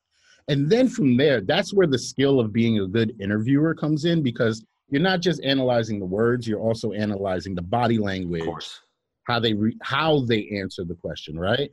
And 0.50 0.68
then 0.68 0.88
from 0.88 1.16
there, 1.16 1.40
that's 1.40 1.72
where 1.72 1.86
the 1.86 1.98
skill 1.98 2.40
of 2.40 2.52
being 2.52 2.80
a 2.80 2.86
good 2.88 3.14
interviewer 3.20 3.72
comes 3.72 4.04
in 4.04 4.20
because 4.20 4.64
you're 4.88 5.00
not 5.00 5.20
just 5.20 5.40
analyzing 5.44 6.00
the 6.00 6.06
words, 6.06 6.48
you're 6.48 6.58
also 6.60 6.90
analyzing 6.90 7.54
the 7.54 7.62
body 7.62 7.98
language, 7.98 8.42
how 9.28 9.38
they 9.38 9.54
re- 9.54 9.78
how 9.80 10.24
they 10.24 10.50
answer 10.60 10.84
the 10.84 10.96
question, 10.96 11.38
right? 11.38 11.70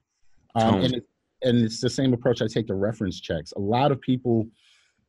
Um, 0.53 0.84
and 0.84 0.93
it, 0.93 1.07
and 1.41 1.57
it's 1.65 1.81
the 1.81 1.89
same 1.89 2.13
approach 2.13 2.43
I 2.43 2.48
take 2.48 2.67
to 2.67 2.75
reference 2.75 3.19
checks. 3.19 3.51
A 3.53 3.60
lot 3.60 3.91
of 3.91 4.00
people, 4.00 4.48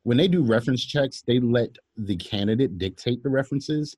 when 0.05 0.17
they 0.17 0.29
do 0.29 0.43
reference 0.43 0.83
checks, 0.83 1.23
they 1.27 1.39
let 1.39 1.69
the 1.99 2.17
candidate 2.17 2.79
dictate 2.79 3.23
the 3.23 3.29
references. 3.29 3.95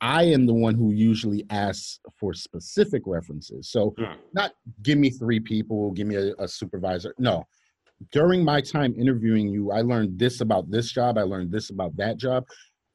I 0.00 0.22
am 0.24 0.46
the 0.46 0.54
one 0.54 0.76
who 0.76 0.92
usually 0.92 1.44
asks 1.50 2.00
for 2.18 2.32
specific 2.32 3.02
references. 3.04 3.68
So, 3.70 3.94
hmm. 3.98 4.14
not 4.32 4.52
give 4.82 4.96
me 4.96 5.10
three 5.10 5.40
people, 5.40 5.90
give 5.90 6.06
me 6.06 6.16
a, 6.16 6.32
a 6.38 6.48
supervisor. 6.48 7.14
No, 7.18 7.44
during 8.10 8.44
my 8.44 8.60
time 8.60 8.94
interviewing 8.98 9.48
you, 9.48 9.70
I 9.70 9.82
learned 9.82 10.18
this 10.18 10.40
about 10.40 10.70
this 10.70 10.90
job. 10.90 11.18
I 11.18 11.22
learned 11.22 11.50
this 11.50 11.70
about 11.70 11.96
that 11.96 12.16
job. 12.16 12.44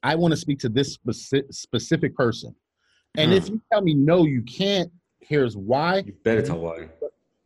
I 0.02 0.14
want 0.14 0.32
to 0.32 0.36
speak 0.36 0.58
to 0.60 0.68
this 0.68 0.92
specific, 0.92 1.52
specific 1.52 2.14
person. 2.14 2.54
And 3.16 3.32
if 3.32 3.48
hmm. 3.48 3.54
you 3.54 3.62
tell 3.72 3.82
me 3.82 3.94
no, 3.94 4.24
you 4.24 4.42
can't 4.42 4.90
here's 5.30 5.56
why. 5.56 6.02
You 6.04 6.12
better 6.24 6.42
tell 6.42 6.58
why. 6.58 6.88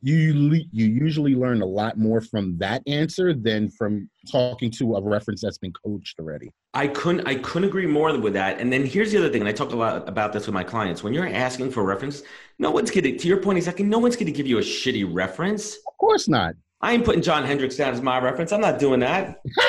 You 0.01 0.61
you 0.71 0.87
usually 0.87 1.35
learn 1.35 1.63
a 1.63 1.67
lot 1.67 1.97
more 1.97 2.21
from 2.21 2.59
that 2.59 2.83
answer 2.87 3.33
than 3.33 3.71
from 3.71 4.11
talking 4.31 4.71
to 4.73 4.97
a 4.97 5.03
reference 5.03 5.41
that's 5.41 5.57
been 5.57 5.73
coached 5.73 6.19
already. 6.19 6.51
I 6.75 6.89
couldn't 6.89 7.27
I 7.27 7.37
couldn't 7.37 7.69
agree 7.69 7.87
more 7.87 8.19
with 8.19 8.35
that. 8.35 8.61
And 8.61 8.71
then 8.71 8.85
here's 8.85 9.13
the 9.13 9.19
other 9.19 9.31
thing, 9.31 9.41
and 9.41 9.49
I 9.49 9.53
talk 9.53 9.73
a 9.73 9.77
lot 9.77 10.07
about 10.07 10.35
this 10.35 10.47
with 10.47 10.53
my 10.53 10.65
clients. 10.65 11.03
When 11.03 11.15
you're 11.15 11.27
asking 11.27 11.71
for 11.71 11.85
reference, 11.85 12.23
no 12.59 12.71
one's 12.71 12.91
gonna 12.91 13.17
to 13.17 13.29
your 13.29 13.39
point 13.39 13.57
exactly, 13.57 13.85
no 13.85 13.99
one's 13.99 14.17
gonna 14.17 14.31
give 14.31 14.47
you 14.47 14.59
a 14.59 14.63
shitty 14.63 15.09
reference. 15.11 15.77
Of 15.87 15.97
course 15.99 16.29
not. 16.29 16.55
I 16.81 16.93
ain't 16.93 17.05
putting 17.05 17.23
John 17.23 17.45
Hendricks 17.45 17.77
down 17.77 17.95
as 17.95 18.03
my 18.03 18.19
reference. 18.19 18.53
I'm 18.53 18.61
not 18.61 18.79
doing 18.79 19.01
that. 19.01 19.41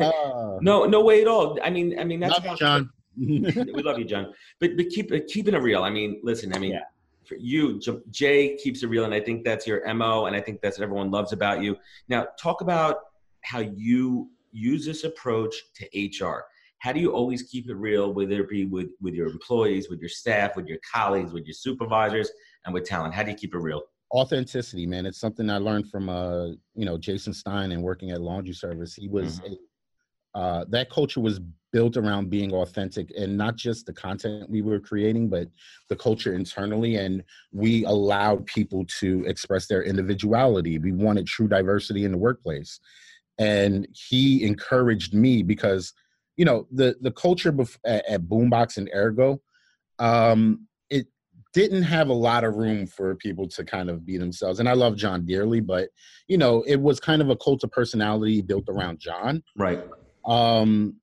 uh, 0.00 0.58
no, 0.60 0.84
no 0.84 1.02
way 1.02 1.22
at 1.22 1.28
all. 1.28 1.58
I 1.62 1.70
mean, 1.70 1.98
I 1.98 2.04
mean 2.04 2.20
that's 2.20 2.32
love 2.34 2.46
you, 2.46 2.56
John. 2.56 2.90
we 3.16 3.82
love 3.82 3.98
you, 3.98 4.04
John. 4.04 4.32
But 4.60 4.76
but 4.76 4.88
keep 4.88 5.12
keeping 5.28 5.54
it 5.54 5.58
real. 5.58 5.82
I 5.82 5.90
mean, 5.90 6.20
listen. 6.22 6.54
I 6.54 6.58
mean, 6.58 6.72
yeah. 6.72 6.84
for 7.24 7.36
you, 7.36 7.80
Jay 8.10 8.56
keeps 8.56 8.82
it 8.82 8.88
real, 8.88 9.04
and 9.04 9.14
I 9.14 9.20
think 9.20 9.44
that's 9.44 9.66
your 9.66 9.82
mo, 9.94 10.26
and 10.26 10.34
I 10.34 10.40
think 10.40 10.60
that's 10.60 10.78
what 10.78 10.84
everyone 10.84 11.10
loves 11.10 11.32
about 11.32 11.62
you. 11.62 11.76
Now, 12.08 12.26
talk 12.38 12.60
about 12.60 12.96
how 13.42 13.60
you 13.60 14.30
use 14.52 14.84
this 14.84 15.04
approach 15.04 15.54
to 15.74 16.24
HR. 16.24 16.44
How 16.78 16.92
do 16.92 17.00
you 17.00 17.12
always 17.12 17.44
keep 17.44 17.68
it 17.68 17.74
real, 17.74 18.12
whether 18.12 18.40
it 18.40 18.48
be 18.48 18.64
with 18.64 18.88
with 19.00 19.14
your 19.14 19.28
employees, 19.28 19.88
with 19.88 20.00
your 20.00 20.08
staff, 20.08 20.56
with 20.56 20.66
your 20.66 20.78
colleagues, 20.92 21.32
with 21.32 21.44
your 21.44 21.54
supervisors, 21.54 22.30
and 22.64 22.74
with 22.74 22.84
talent? 22.84 23.14
How 23.14 23.22
do 23.22 23.30
you 23.30 23.36
keep 23.36 23.54
it 23.54 23.58
real? 23.58 23.82
Authenticity, 24.12 24.86
man. 24.86 25.06
It's 25.06 25.18
something 25.18 25.48
I 25.48 25.58
learned 25.58 25.90
from 25.90 26.08
uh, 26.08 26.48
you 26.74 26.84
know, 26.84 26.98
Jason 26.98 27.32
Stein 27.32 27.72
and 27.72 27.82
working 27.82 28.10
at 28.10 28.20
laundry 28.20 28.54
service. 28.54 28.94
He 28.94 29.08
was 29.08 29.40
mm-hmm. 29.40 29.54
a 29.54 29.56
uh, 30.34 30.64
that 30.68 30.90
culture 30.90 31.20
was 31.20 31.40
built 31.72 31.96
around 31.96 32.30
being 32.30 32.52
authentic 32.52 33.12
and 33.18 33.36
not 33.36 33.56
just 33.56 33.86
the 33.86 33.92
content 33.92 34.48
we 34.48 34.62
were 34.62 34.78
creating 34.78 35.28
but 35.28 35.48
the 35.88 35.96
culture 35.96 36.34
internally 36.34 36.96
and 36.96 37.22
we 37.50 37.84
allowed 37.84 38.44
people 38.46 38.84
to 38.86 39.24
express 39.26 39.66
their 39.66 39.82
individuality 39.82 40.78
we 40.78 40.92
wanted 40.92 41.26
true 41.26 41.48
diversity 41.48 42.04
in 42.04 42.12
the 42.12 42.18
workplace 42.18 42.78
and 43.38 43.88
he 43.92 44.44
encouraged 44.44 45.14
me 45.14 45.42
because 45.42 45.92
you 46.36 46.44
know 46.44 46.66
the 46.70 46.94
the 47.00 47.12
culture 47.12 47.52
bef- 47.52 47.78
at, 47.84 48.06
at 48.06 48.22
boombox 48.22 48.76
and 48.76 48.90
ergo 48.94 49.40
um 49.98 50.66
didn't 51.52 51.82
have 51.82 52.08
a 52.08 52.14
lot 52.14 52.44
of 52.44 52.56
room 52.56 52.86
for 52.86 53.14
people 53.16 53.46
to 53.46 53.64
kind 53.64 53.90
of 53.90 54.04
be 54.06 54.16
themselves 54.16 54.60
and 54.60 54.68
i 54.68 54.72
love 54.72 54.96
john 54.96 55.24
dearly 55.26 55.60
but 55.60 55.88
you 56.28 56.38
know 56.38 56.62
it 56.66 56.80
was 56.80 56.98
kind 56.98 57.20
of 57.20 57.30
a 57.30 57.36
cult 57.36 57.62
of 57.64 57.70
personality 57.70 58.40
built 58.40 58.68
around 58.68 58.98
john 58.98 59.42
right 59.56 59.84
um, 60.24 60.96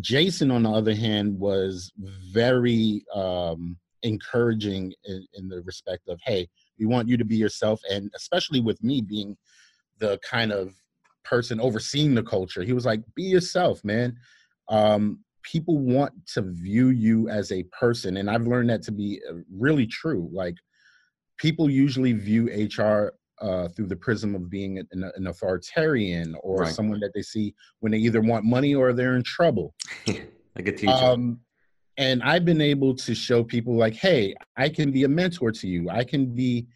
Jason, 0.00 0.50
on 0.50 0.64
the 0.64 0.70
other 0.70 0.94
hand, 0.94 1.38
was 1.38 1.92
very 1.98 3.04
um, 3.14 3.76
encouraging 4.02 4.92
in, 5.04 5.26
in, 5.34 5.48
the 5.48 5.62
respect 5.62 6.08
of, 6.08 6.20
hey, 6.24 6.48
we 6.78 6.86
want 6.86 7.08
you 7.08 7.16
to 7.16 7.24
be 7.24 7.36
yourself. 7.36 7.80
And 7.90 8.10
especially 8.14 8.60
with 8.60 8.82
me 8.82 9.00
being 9.00 9.36
the 9.98 10.18
kind 10.28 10.52
of 10.52 10.74
person 11.24 11.60
overseeing 11.60 12.14
the 12.14 12.22
culture, 12.22 12.62
he 12.62 12.72
was 12.72 12.86
like, 12.86 13.00
be 13.14 13.22
yourself, 13.22 13.82
man. 13.84 14.16
Um, 14.68 15.20
people 15.42 15.78
want 15.78 16.12
to 16.34 16.42
view 16.42 16.88
you 16.88 17.28
as 17.28 17.52
a 17.52 17.62
person. 17.64 18.18
And 18.18 18.30
I've 18.30 18.46
learned 18.46 18.70
that 18.70 18.82
to 18.84 18.92
be 18.92 19.20
uh, 19.28 19.36
really 19.50 19.86
true. 19.86 20.28
Like, 20.32 20.54
people 21.38 21.70
usually 21.70 22.12
view 22.12 22.46
HR 22.46 23.14
uh, 23.40 23.68
through 23.68 23.86
the 23.86 23.96
prism 23.96 24.34
of 24.34 24.50
being 24.50 24.78
an, 24.78 25.10
an 25.14 25.26
authoritarian 25.26 26.36
or 26.42 26.58
right. 26.58 26.74
someone 26.74 27.00
that 27.00 27.12
they 27.14 27.22
see 27.22 27.54
when 27.80 27.92
they 27.92 27.98
either 27.98 28.20
want 28.20 28.44
money 28.44 28.74
or 28.74 28.92
they're 28.92 29.16
in 29.16 29.22
trouble. 29.22 29.74
like 30.06 30.68
a 30.68 30.72
teacher. 30.72 30.92
Um, 30.92 31.40
and 31.96 32.22
I've 32.22 32.44
been 32.44 32.60
able 32.60 32.94
to 32.96 33.14
show 33.14 33.42
people 33.42 33.76
like, 33.76 33.94
hey, 33.94 34.34
I 34.56 34.68
can 34.68 34.90
be 34.90 35.04
a 35.04 35.08
mentor 35.08 35.50
to 35.52 35.66
you. 35.66 35.88
I 35.88 36.04
can 36.04 36.34
be 36.34 36.66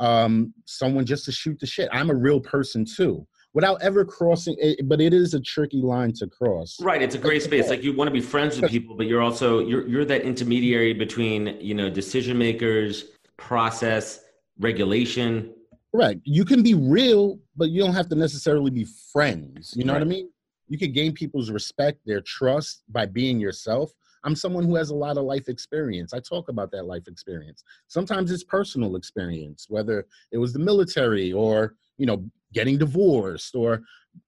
um, 0.00 0.52
someone 0.66 1.06
just 1.06 1.24
to 1.26 1.32
shoot 1.32 1.58
the 1.60 1.66
shit. 1.66 1.88
I'm 1.92 2.10
a 2.10 2.14
real 2.14 2.40
person 2.40 2.84
too 2.84 3.26
without 3.54 3.80
ever 3.82 4.04
crossing 4.04 4.54
it, 4.58 4.86
but 4.88 5.00
it 5.00 5.12
is 5.12 5.34
a 5.34 5.40
tricky 5.40 5.80
line 5.80 6.12
to 6.12 6.26
cross 6.26 6.78
right 6.80 7.02
it's 7.02 7.14
a 7.14 7.18
great 7.18 7.42
space 7.42 7.68
like 7.68 7.82
you 7.82 7.94
want 7.94 8.08
to 8.08 8.12
be 8.12 8.20
friends 8.20 8.60
with 8.60 8.70
people 8.70 8.94
but 8.94 9.06
you're 9.06 9.22
also 9.22 9.60
you're 9.60 9.86
you're 9.88 10.04
that 10.04 10.22
intermediary 10.22 10.92
between 10.92 11.58
you 11.60 11.74
know 11.74 11.88
decision 11.88 12.36
makers 12.36 13.06
process 13.36 14.24
regulation 14.58 15.52
Correct. 15.90 16.20
You 16.24 16.44
can 16.44 16.62
be 16.62 16.74
real, 16.74 17.38
but 17.56 17.70
you 17.70 17.82
don't 17.82 17.94
have 17.94 18.08
to 18.10 18.14
necessarily 18.14 18.70
be 18.70 18.86
friends. 19.12 19.72
You 19.76 19.84
know 19.84 19.94
right. 19.94 20.00
what 20.00 20.06
I 20.06 20.10
mean? 20.10 20.30
You 20.68 20.76
can 20.76 20.92
gain 20.92 21.12
people's 21.12 21.50
respect, 21.50 22.00
their 22.04 22.20
trust 22.20 22.82
by 22.90 23.06
being 23.06 23.40
yourself. 23.40 23.92
I'm 24.24 24.34
someone 24.34 24.64
who 24.64 24.74
has 24.74 24.90
a 24.90 24.94
lot 24.94 25.16
of 25.16 25.24
life 25.24 25.48
experience. 25.48 26.12
I 26.12 26.20
talk 26.20 26.50
about 26.50 26.70
that 26.72 26.84
life 26.84 27.08
experience. 27.08 27.64
Sometimes 27.86 28.30
it's 28.30 28.44
personal 28.44 28.96
experience, 28.96 29.66
whether 29.68 30.06
it 30.30 30.38
was 30.38 30.52
the 30.52 30.58
military 30.58 31.32
or, 31.32 31.74
you 31.96 32.04
know, 32.04 32.24
getting 32.52 32.78
divorced 32.78 33.54
or, 33.54 33.82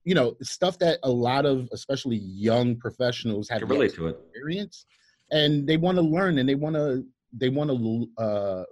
you 0.04 0.14
know, 0.14 0.34
stuff 0.42 0.78
that 0.78 0.98
a 1.02 1.10
lot 1.10 1.46
of 1.46 1.68
especially 1.72 2.16
young 2.16 2.76
professionals 2.76 3.48
have 3.48 3.62
relate 3.62 3.94
to 3.94 4.08
it. 4.08 4.18
experience 4.30 4.86
and 5.30 5.66
they 5.66 5.76
want 5.76 5.96
to 5.96 6.02
learn 6.02 6.38
and 6.38 6.48
they 6.48 6.54
want 6.54 6.74
to 6.76 7.04
they 7.32 7.48
want 7.48 7.70
to 7.70 8.22
uh, 8.22 8.64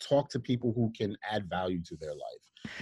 talk 0.00 0.28
to 0.30 0.40
people 0.40 0.72
who 0.74 0.92
can 0.96 1.16
add 1.30 1.48
value 1.48 1.82
to 1.82 1.96
their 1.96 2.12
life. 2.12 2.20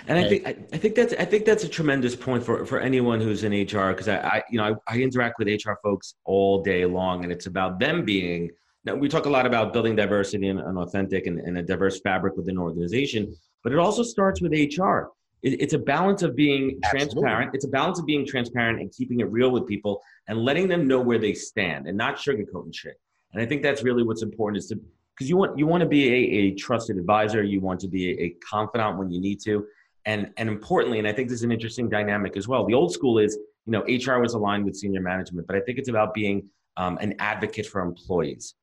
And, 0.07 0.19
and 0.19 0.27
I 0.27 0.29
think 0.29 0.47
I, 0.47 0.77
think 0.79 0.95
that's 0.95 1.15
I 1.15 1.25
think 1.25 1.45
that's 1.45 1.65
a 1.65 1.69
tremendous 1.69 2.17
point 2.17 2.43
for 2.43 2.65
for 2.65 2.81
anyone 2.81 3.21
who's 3.21 3.45
in 3.45 3.53
HR 3.53 3.91
because 3.93 4.09
I, 4.09 4.17
I, 4.17 4.43
you 4.51 4.59
know 4.59 4.79
I, 4.87 4.95
I, 4.95 4.99
interact 4.99 5.39
with 5.39 5.49
HR 5.49 5.75
folks 5.83 6.15
all 6.25 6.63
day 6.63 6.87
long 6.87 7.23
and 7.25 7.33
it's 7.33 7.47
about 7.47 7.79
them 7.79 8.05
being. 8.05 8.51
Now 8.85 8.95
we 8.95 9.09
talk 9.09 9.27
a 9.27 9.31
lot 9.31 9.47
about 9.47 9.73
building 9.73 9.97
diversity 9.97 10.49
and, 10.49 10.61
and 10.61 10.79
authentic 10.79 11.27
and, 11.27 11.39
and, 11.39 11.57
a 11.59 11.63
diverse 11.63 12.01
fabric 12.01 12.37
within 12.37 12.57
an 12.57 12.63
organization, 12.63 13.35
but 13.63 13.73
it 13.73 13.79
also 13.79 14.03
starts 14.03 14.43
with 14.43 14.53
HR. 14.53 15.09
It, 15.45 15.61
it's 15.61 15.75
a 15.75 15.79
balance 15.79 16.23
of 16.23 16.35
being 16.35 16.81
Absolutely. 16.83 17.07
transparent. 17.07 17.51
It's 17.55 17.65
a 17.65 17.69
balance 17.69 18.01
of 18.01 18.07
being 18.07 18.27
transparent 18.27 18.81
and 18.81 18.91
keeping 18.91 19.21
it 19.21 19.31
real 19.31 19.51
with 19.51 19.69
people 19.69 20.03
and 20.27 20.39
letting 20.39 20.67
them 20.67 20.89
know 20.89 21.01
where 21.01 21.19
they 21.19 21.35
stand 21.35 21.87
and 21.87 21.97
not 21.97 22.17
sugarcoating 22.17 22.75
shit. 22.75 22.99
And 23.33 23.43
I 23.43 23.47
think 23.47 23.63
that's 23.63 23.83
really 23.83 24.03
what's 24.03 24.23
important 24.23 24.59
is 24.59 24.69
to 24.69 24.81
because 25.15 25.29
you 25.29 25.37
want 25.37 25.59
you 25.59 25.67
want 25.67 25.81
to 25.81 25.89
be 25.89 26.09
a, 26.09 26.39
a 26.39 26.55
trusted 26.55 26.97
advisor 26.97 27.43
you 27.43 27.61
want 27.61 27.81
to 27.81 27.89
be 27.89 28.11
a, 28.11 28.25
a, 28.25 28.37
confidant 28.49 28.99
when 28.99 29.11
you 29.11 29.21
need 29.21 29.41
to 29.41 29.67
and 30.07 30.31
and 30.37 30.49
importantly 30.49 30.99
and 30.99 31.07
i 31.07 31.13
think 31.13 31.29
this 31.29 31.39
is 31.39 31.45
an 31.45 31.53
interesting 31.53 31.89
dynamic 31.89 32.37
as 32.37 32.49
well 32.49 32.67
the 32.67 32.75
old 32.75 32.93
school 32.93 33.19
is 33.19 33.39
you 33.67 33.73
know 33.73 33.83
hr 33.83 34.21
was 34.21 34.35
aligned 34.35 34.65
with 34.65 34.77
senior 34.77 35.01
management 35.01 35.47
but 35.47 35.57
i 35.57 35.61
think 35.61 35.79
it's 35.79 35.89
about 35.89 36.15
being 36.15 36.49
um, 36.77 36.99
an 37.01 37.15
advocate 37.21 37.67
for 37.67 37.81
employees 37.83 38.55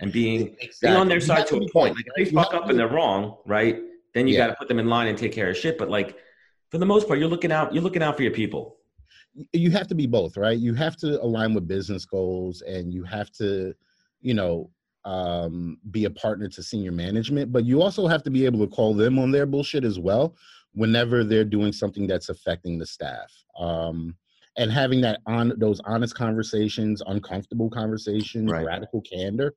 and 0.00 0.12
being 0.12 0.56
exactly. 0.60 0.70
being 0.82 0.96
on 0.96 1.08
their 1.08 1.20
side 1.20 1.46
to 1.46 1.56
a 1.56 1.68
point 1.70 1.94
like 1.94 2.04
if 2.16 2.26
they 2.26 2.34
fuck 2.34 2.52
up 2.52 2.68
and 2.68 2.78
they're 2.78 2.88
wrong 2.88 3.36
right 3.46 3.80
then 4.14 4.26
you 4.26 4.34
yeah. 4.34 4.46
got 4.46 4.46
to 4.48 4.56
put 4.56 4.66
them 4.66 4.80
in 4.80 4.88
line 4.88 5.06
and 5.06 5.16
take 5.16 5.32
care 5.32 5.50
of 5.50 5.56
shit 5.56 5.78
but 5.78 5.88
like 5.88 6.16
for 6.70 6.78
the 6.78 6.86
most 6.86 7.06
part 7.06 7.18
you're 7.18 7.28
looking 7.28 7.52
out 7.52 7.72
you're 7.74 7.82
looking 7.82 8.02
out 8.02 8.16
for 8.16 8.22
your 8.22 8.32
people 8.32 8.76
you 9.52 9.70
have 9.70 9.86
to 9.86 9.94
be 9.94 10.06
both 10.06 10.36
right 10.36 10.58
you 10.58 10.74
have 10.74 10.96
to 10.96 11.22
align 11.22 11.54
with 11.54 11.68
business 11.68 12.04
goals 12.04 12.62
and 12.62 12.92
you 12.92 13.04
have 13.04 13.30
to 13.30 13.74
you 14.20 14.34
know 14.34 14.70
um, 15.04 15.78
be 15.90 16.04
a 16.04 16.10
partner 16.10 16.48
to 16.48 16.62
senior 16.62 16.92
management, 16.92 17.52
but 17.52 17.64
you 17.64 17.82
also 17.82 18.06
have 18.06 18.22
to 18.24 18.30
be 18.30 18.44
able 18.44 18.60
to 18.60 18.72
call 18.72 18.94
them 18.94 19.18
on 19.18 19.30
their 19.30 19.46
bullshit 19.46 19.84
as 19.84 19.98
well 19.98 20.36
whenever 20.72 21.24
they're 21.24 21.44
doing 21.44 21.72
something 21.72 22.06
that's 22.06 22.28
affecting 22.28 22.78
the 22.78 22.86
staff. 22.86 23.32
Um, 23.58 24.14
and 24.56 24.70
having 24.70 25.00
that 25.02 25.20
on 25.26 25.52
those 25.58 25.80
honest 25.84 26.14
conversations, 26.14 27.02
uncomfortable 27.06 27.70
conversations, 27.70 28.50
right. 28.50 28.64
radical 28.64 29.00
candor. 29.02 29.54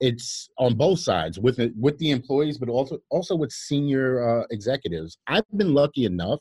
It's 0.00 0.48
on 0.58 0.74
both 0.74 1.00
sides 1.00 1.40
with 1.40 1.58
it, 1.58 1.72
with 1.76 1.98
the 1.98 2.12
employees, 2.12 2.56
but 2.56 2.68
also 2.68 2.98
also 3.10 3.34
with 3.34 3.50
senior 3.50 4.42
uh, 4.42 4.44
executives. 4.50 5.18
I've 5.26 5.44
been 5.56 5.74
lucky 5.74 6.04
enough 6.04 6.40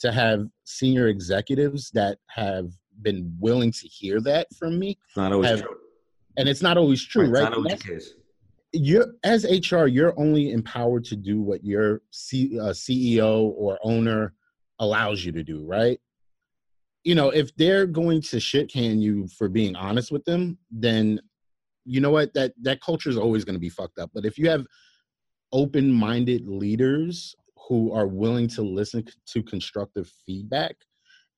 to 0.00 0.10
have 0.10 0.46
senior 0.64 1.08
executives 1.08 1.90
that 1.92 2.18
have 2.28 2.72
been 3.02 3.36
willing 3.38 3.70
to 3.70 3.86
hear 3.86 4.20
that 4.22 4.48
from 4.58 4.78
me. 4.78 4.98
Not 5.16 5.32
always 5.32 5.50
have, 5.50 5.62
true 5.62 5.76
and 6.38 6.48
it's 6.48 6.62
not 6.62 6.78
always 6.78 7.04
true, 7.04 7.24
right? 7.24 7.42
right? 7.42 7.50
Not 7.50 7.54
always 7.54 7.72
the 7.74 7.92
case. 7.92 8.14
You're 8.72 9.06
as 9.24 9.44
HR, 9.44 9.86
you're 9.86 10.18
only 10.18 10.52
empowered 10.52 11.04
to 11.06 11.16
do 11.16 11.40
what 11.40 11.64
your 11.64 12.02
C, 12.10 12.58
uh, 12.58 12.70
CEO 12.70 13.52
or 13.56 13.78
owner 13.82 14.34
allows 14.78 15.24
you 15.24 15.32
to 15.32 15.42
do, 15.42 15.64
right? 15.64 16.00
You 17.04 17.14
know, 17.14 17.30
if 17.30 17.54
they're 17.56 17.86
going 17.86 18.22
to 18.22 18.40
shit 18.40 18.70
can 18.70 19.00
you 19.00 19.28
for 19.28 19.48
being 19.48 19.76
honest 19.76 20.10
with 20.10 20.24
them, 20.24 20.58
then 20.70 21.20
you 21.84 22.00
know 22.00 22.10
what 22.10 22.34
that 22.34 22.52
that 22.62 22.80
culture 22.80 23.08
is 23.08 23.16
always 23.16 23.44
going 23.44 23.54
to 23.54 23.60
be 23.60 23.70
fucked 23.70 23.98
up. 23.98 24.10
But 24.12 24.24
if 24.24 24.36
you 24.38 24.48
have 24.50 24.66
open-minded 25.52 26.46
leaders 26.46 27.34
who 27.68 27.92
are 27.92 28.06
willing 28.06 28.48
to 28.48 28.62
listen 28.62 29.04
to 29.26 29.42
constructive 29.42 30.10
feedback 30.26 30.76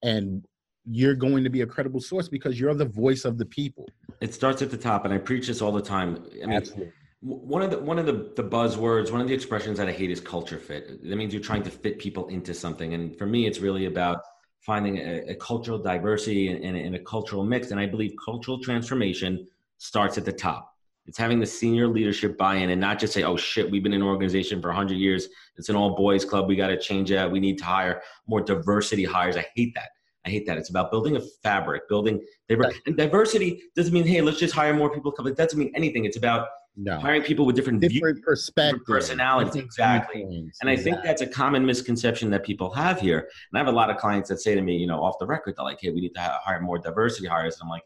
and 0.03 0.45
you're 0.85 1.15
going 1.15 1.45
to 1.45 1.51
be 1.51 1.61
a 1.61 1.67
credible 1.67 2.01
source 2.01 2.29
because 2.29 2.59
you're 2.59 2.75
the 2.75 2.85
voice 2.85 3.25
of 3.25 3.39
the 3.39 3.45
people. 3.45 3.87
It 4.21 4.35
starts 4.35 4.63
at 4.63 4.71
the 4.71 4.77
top, 4.77 5.05
and 5.05 5.13
I 5.13 5.19
preach 5.19 5.47
this 5.47 5.61
all 5.61 5.73
the 5.73 5.83
time. 5.83 6.25
I 6.43 6.47
mean, 6.47 6.57
Absolutely. 6.57 6.93
One 7.23 7.61
of 7.61 7.71
the 7.71 7.79
one 7.79 7.99
of 7.99 8.07
the, 8.07 8.33
the 8.35 8.43
buzzwords, 8.43 9.13
one 9.13 9.21
of 9.21 9.29
the 9.29 9.35
expressions 9.35 9.77
that 9.77 9.87
I 9.87 9.93
hate 9.93 10.11
is 10.11 10.21
culture 10.21 10.59
fit. 10.59 11.07
That 11.07 11.17
means 11.17 11.35
you're 11.35 11.43
trying 11.43 11.63
to 11.65 11.71
fit 11.71 11.99
people 11.99 12.29
into 12.29 12.55
something, 12.55 12.95
and 12.95 13.15
for 13.19 13.27
me, 13.27 13.47
it's 13.47 13.59
really 13.59 13.85
about 13.85 14.23
finding 14.61 14.99
a, 14.99 15.31
a 15.31 15.35
cultural 15.35 15.79
diversity 15.79 16.49
and, 16.49 16.65
and, 16.65 16.77
and 16.77 16.95
a 16.95 16.99
cultural 16.99 17.45
mix. 17.45 17.71
And 17.71 17.81
I 17.81 17.87
believe 17.87 18.13
cultural 18.23 18.61
transformation 18.61 19.47
starts 19.79 20.19
at 20.19 20.25
the 20.25 20.33
top. 20.33 20.75
It's 21.07 21.19
having 21.19 21.41
the 21.41 21.47
senior 21.47 21.89
leadership 21.89 22.37
buy-in 22.37 22.71
and 22.71 22.81
not 22.81 22.99
just 22.99 23.13
say, 23.13 23.23
"Oh 23.25 23.37
shit, 23.37 23.69
we've 23.71 23.83
been 23.83 23.95
in 23.95 24.03
an 24.03 24.07
organization 24.07 24.61
for 24.61 24.69
100 24.69 24.95
years. 24.95 25.29
It's 25.57 25.69
an 25.69 25.77
all 25.77 25.97
boys 25.97 26.25
club. 26.25 26.47
We 26.47 26.57
got 26.57 26.69
to 26.69 26.79
change 26.79 27.11
that. 27.11 27.31
We 27.31 27.41
need 27.41 27.59
to 27.59 27.65
hire 27.65 28.03
more 28.27 28.41
diversity 28.41 29.05
hires." 29.05 29.37
I 29.37 29.47
hate 29.57 29.75
that. 29.75 29.89
I 30.27 30.31
hate 30.31 30.47
that. 30.47 30.59
It's 30.59 30.69
about 30.69 30.91
building 30.91 31.17
a 31.17 31.21
fabric, 31.43 31.89
building 31.89 32.21
and 32.49 32.97
diversity 32.97 33.63
doesn't 33.75 33.93
mean 33.93 34.07
hey, 34.07 34.21
let's 34.21 34.39
just 34.39 34.55
hire 34.55 34.75
more 34.75 34.91
people. 34.93 35.13
It 35.27 35.37
doesn't 35.37 35.59
mean 35.59 35.73
anything. 35.75 36.05
It's 36.05 36.19
about 36.19 36.49
no. 36.77 36.99
hiring 36.99 37.23
people 37.23 37.45
with 37.45 37.57
different, 37.57 37.81
different 37.81 38.17
views, 38.17 38.25
perspectives, 38.25 38.85
personalities. 38.87 39.57
Exactly. 39.57 40.23
And 40.61 40.71
I 40.71 40.77
think 40.77 40.99
that's 41.03 41.23
a 41.23 41.27
common 41.27 41.65
misconception 41.65 42.31
that 42.31 42.45
people 42.45 42.71
have 42.73 43.01
here. 43.01 43.19
And 43.19 43.55
I 43.55 43.59
have 43.59 43.69
a 43.69 43.77
lot 43.77 43.91
of 43.91 43.97
clients 43.97 44.29
that 44.29 44.41
say 44.41 44.55
to 44.55 44.63
me, 44.63 44.77
you 44.77 44.87
know, 44.87 45.03
off 45.03 45.17
the 45.19 45.27
record, 45.27 45.55
they're 45.57 45.65
like, 45.65 45.79
"Hey, 45.81 45.91
we 45.91 46.01
need 46.01 46.15
to 46.15 46.39
hire 46.43 46.61
more 46.61 46.79
diversity 46.79 47.29
hires." 47.29 47.55
And 47.57 47.65
I'm 47.65 47.71
like, 47.71 47.83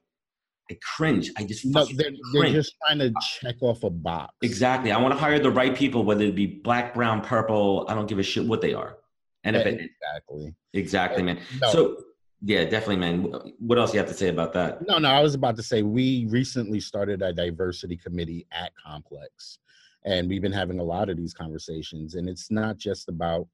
I 0.71 0.79
cringe. 0.83 1.31
I 1.37 1.45
just 1.45 1.67
no, 1.67 1.85
they're, 1.85 2.11
they're, 2.33 2.53
just 2.53 2.75
trying 2.87 2.99
to 3.01 3.13
check 3.41 3.57
off 3.61 3.85
a 3.85 3.91
box. 3.91 4.33
Exactly. 4.43 4.93
I 4.93 5.01
want 5.01 5.13
to 5.13 5.19
hire 5.19 5.39
the 5.39 5.51
right 5.51 5.77
people, 5.77 6.05
whether 6.05 6.25
it 6.25 6.35
be 6.35 6.47
black, 6.47 6.95
brown, 6.95 7.21
purple. 7.21 7.85
I 7.89 7.95
don't 7.95 8.07
give 8.07 8.19
a 8.19 8.23
shit 8.23 8.47
what 8.47 8.61
they 8.61 8.73
are. 8.73 8.97
And 9.45 9.57
if 9.57 9.67
it, 9.67 9.81
exactly, 9.81 10.55
exactly, 10.73 11.23
uh, 11.23 11.27
man. 11.27 11.41
No. 11.61 11.71
So 11.71 11.97
yeah, 12.47 12.65
definitely, 12.65 12.97
man. 12.97 13.33
What 13.59 13.79
else 13.79 13.95
you 13.95 13.99
have 13.99 14.09
to 14.09 14.15
say 14.15 14.29
about 14.29 14.53
that? 14.53 14.87
No, 14.87 14.99
no. 14.99 15.09
I 15.09 15.23
was 15.23 15.35
about 15.35 15.57
to 15.57 15.63
say 15.63 15.81
we 15.81 16.27
recently 16.29 16.79
started 16.79 17.23
a 17.23 17.33
diversity 17.33 17.97
committee 17.97 18.47
at 18.53 18.73
Complex, 18.75 19.61
and 20.05 20.29
we've 20.29 20.43
been 20.43 20.53
having 20.53 20.79
a 20.79 20.85
lot 20.85 21.09
of 21.09 21.17
these 21.17 21.33
conversations. 21.33 22.17
And 22.17 22.29
it's 22.29 22.51
not 22.51 22.77
just 22.77 23.09
about 23.09 23.49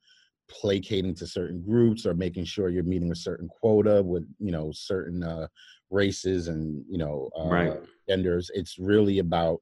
placating 0.48 1.14
to 1.14 1.26
certain 1.26 1.62
groups 1.62 2.04
or 2.04 2.14
making 2.14 2.44
sure 2.46 2.68
you're 2.68 2.82
meeting 2.82 3.12
a 3.12 3.16
certain 3.16 3.48
quota 3.48 4.02
with 4.02 4.26
you 4.40 4.50
know 4.50 4.72
certain 4.72 5.22
uh, 5.22 5.46
races 5.90 6.48
and 6.48 6.84
you 6.88 6.98
know 6.98 7.30
uh, 7.38 7.46
right. 7.46 7.80
genders. 8.08 8.50
It's 8.54 8.76
really 8.76 9.20
about 9.20 9.60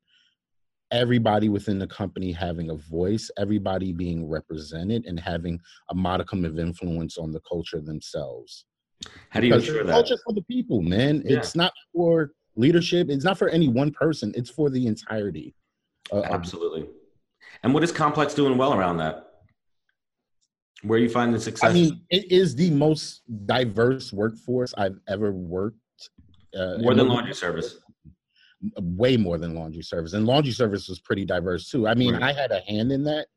everybody 0.90 1.50
within 1.50 1.78
the 1.78 1.87
company 1.87 2.32
having 2.32 2.70
a 2.70 2.76
voice, 2.76 3.30
everybody 3.37 3.92
being 3.92 4.26
represented, 4.26 5.04
and 5.04 5.20
having 5.20 5.61
a 5.90 5.94
modicum 5.94 6.47
of 6.47 6.58
influence 6.58 7.18
on 7.18 7.30
the 7.30 7.40
culture 7.40 7.82
themselves. 7.82 8.64
How 9.31 9.41
do 9.41 9.47
you 9.47 9.55
ensure 9.55 9.85
that? 9.85 9.93
Culture 9.93 10.17
for 10.25 10.33
the 10.33 10.43
people, 10.43 10.83
man. 10.83 11.23
Yeah. 11.25 11.38
It's 11.38 11.55
not 11.55 11.73
for 11.95 12.33
leadership. 12.57 13.09
It's 13.11 13.25
not 13.25 13.38
for 13.38 13.49
any 13.49 13.69
one 13.69 13.91
person. 13.91 14.33
It's 14.37 14.50
for 14.50 14.71
the 14.71 14.87
entirety. 14.87 15.55
Uh, 16.12 16.23
Absolutely. 16.23 16.87
And 17.62 17.75
what 17.75 17.85
is 17.85 17.93
Complex 17.93 18.35
doing 18.35 18.57
well 18.57 18.75
around 18.75 18.99
that? 18.99 19.25
Where 20.83 20.99
you 20.99 21.09
find 21.09 21.35
the 21.35 21.41
success? 21.41 21.71
I 21.71 21.73
mean, 21.73 22.03
it 22.09 22.31
is 22.31 22.55
the 22.55 22.71
most 22.71 23.23
diverse 23.47 24.12
workforce 24.12 24.73
I've 24.79 24.99
ever 25.09 25.33
worked. 25.33 25.77
Uh, 26.57 26.79
more 26.79 26.95
than 26.95 27.09
laundry 27.09 27.35
service. 27.35 27.79
Way 28.77 29.17
more 29.17 29.38
than 29.38 29.55
laundry 29.55 29.83
service, 29.83 30.15
and 30.15 30.27
laundry 30.27 30.53
service 30.53 30.88
was 30.88 30.99
pretty 30.99 31.25
diverse 31.25 31.71
too. 31.71 31.87
I 31.87 31.95
mean, 31.95 32.15
right. 32.15 32.23
I 32.25 32.33
had 32.33 32.50
a 32.50 32.61
hand 32.61 32.91
in 32.91 33.05
that 33.05 33.29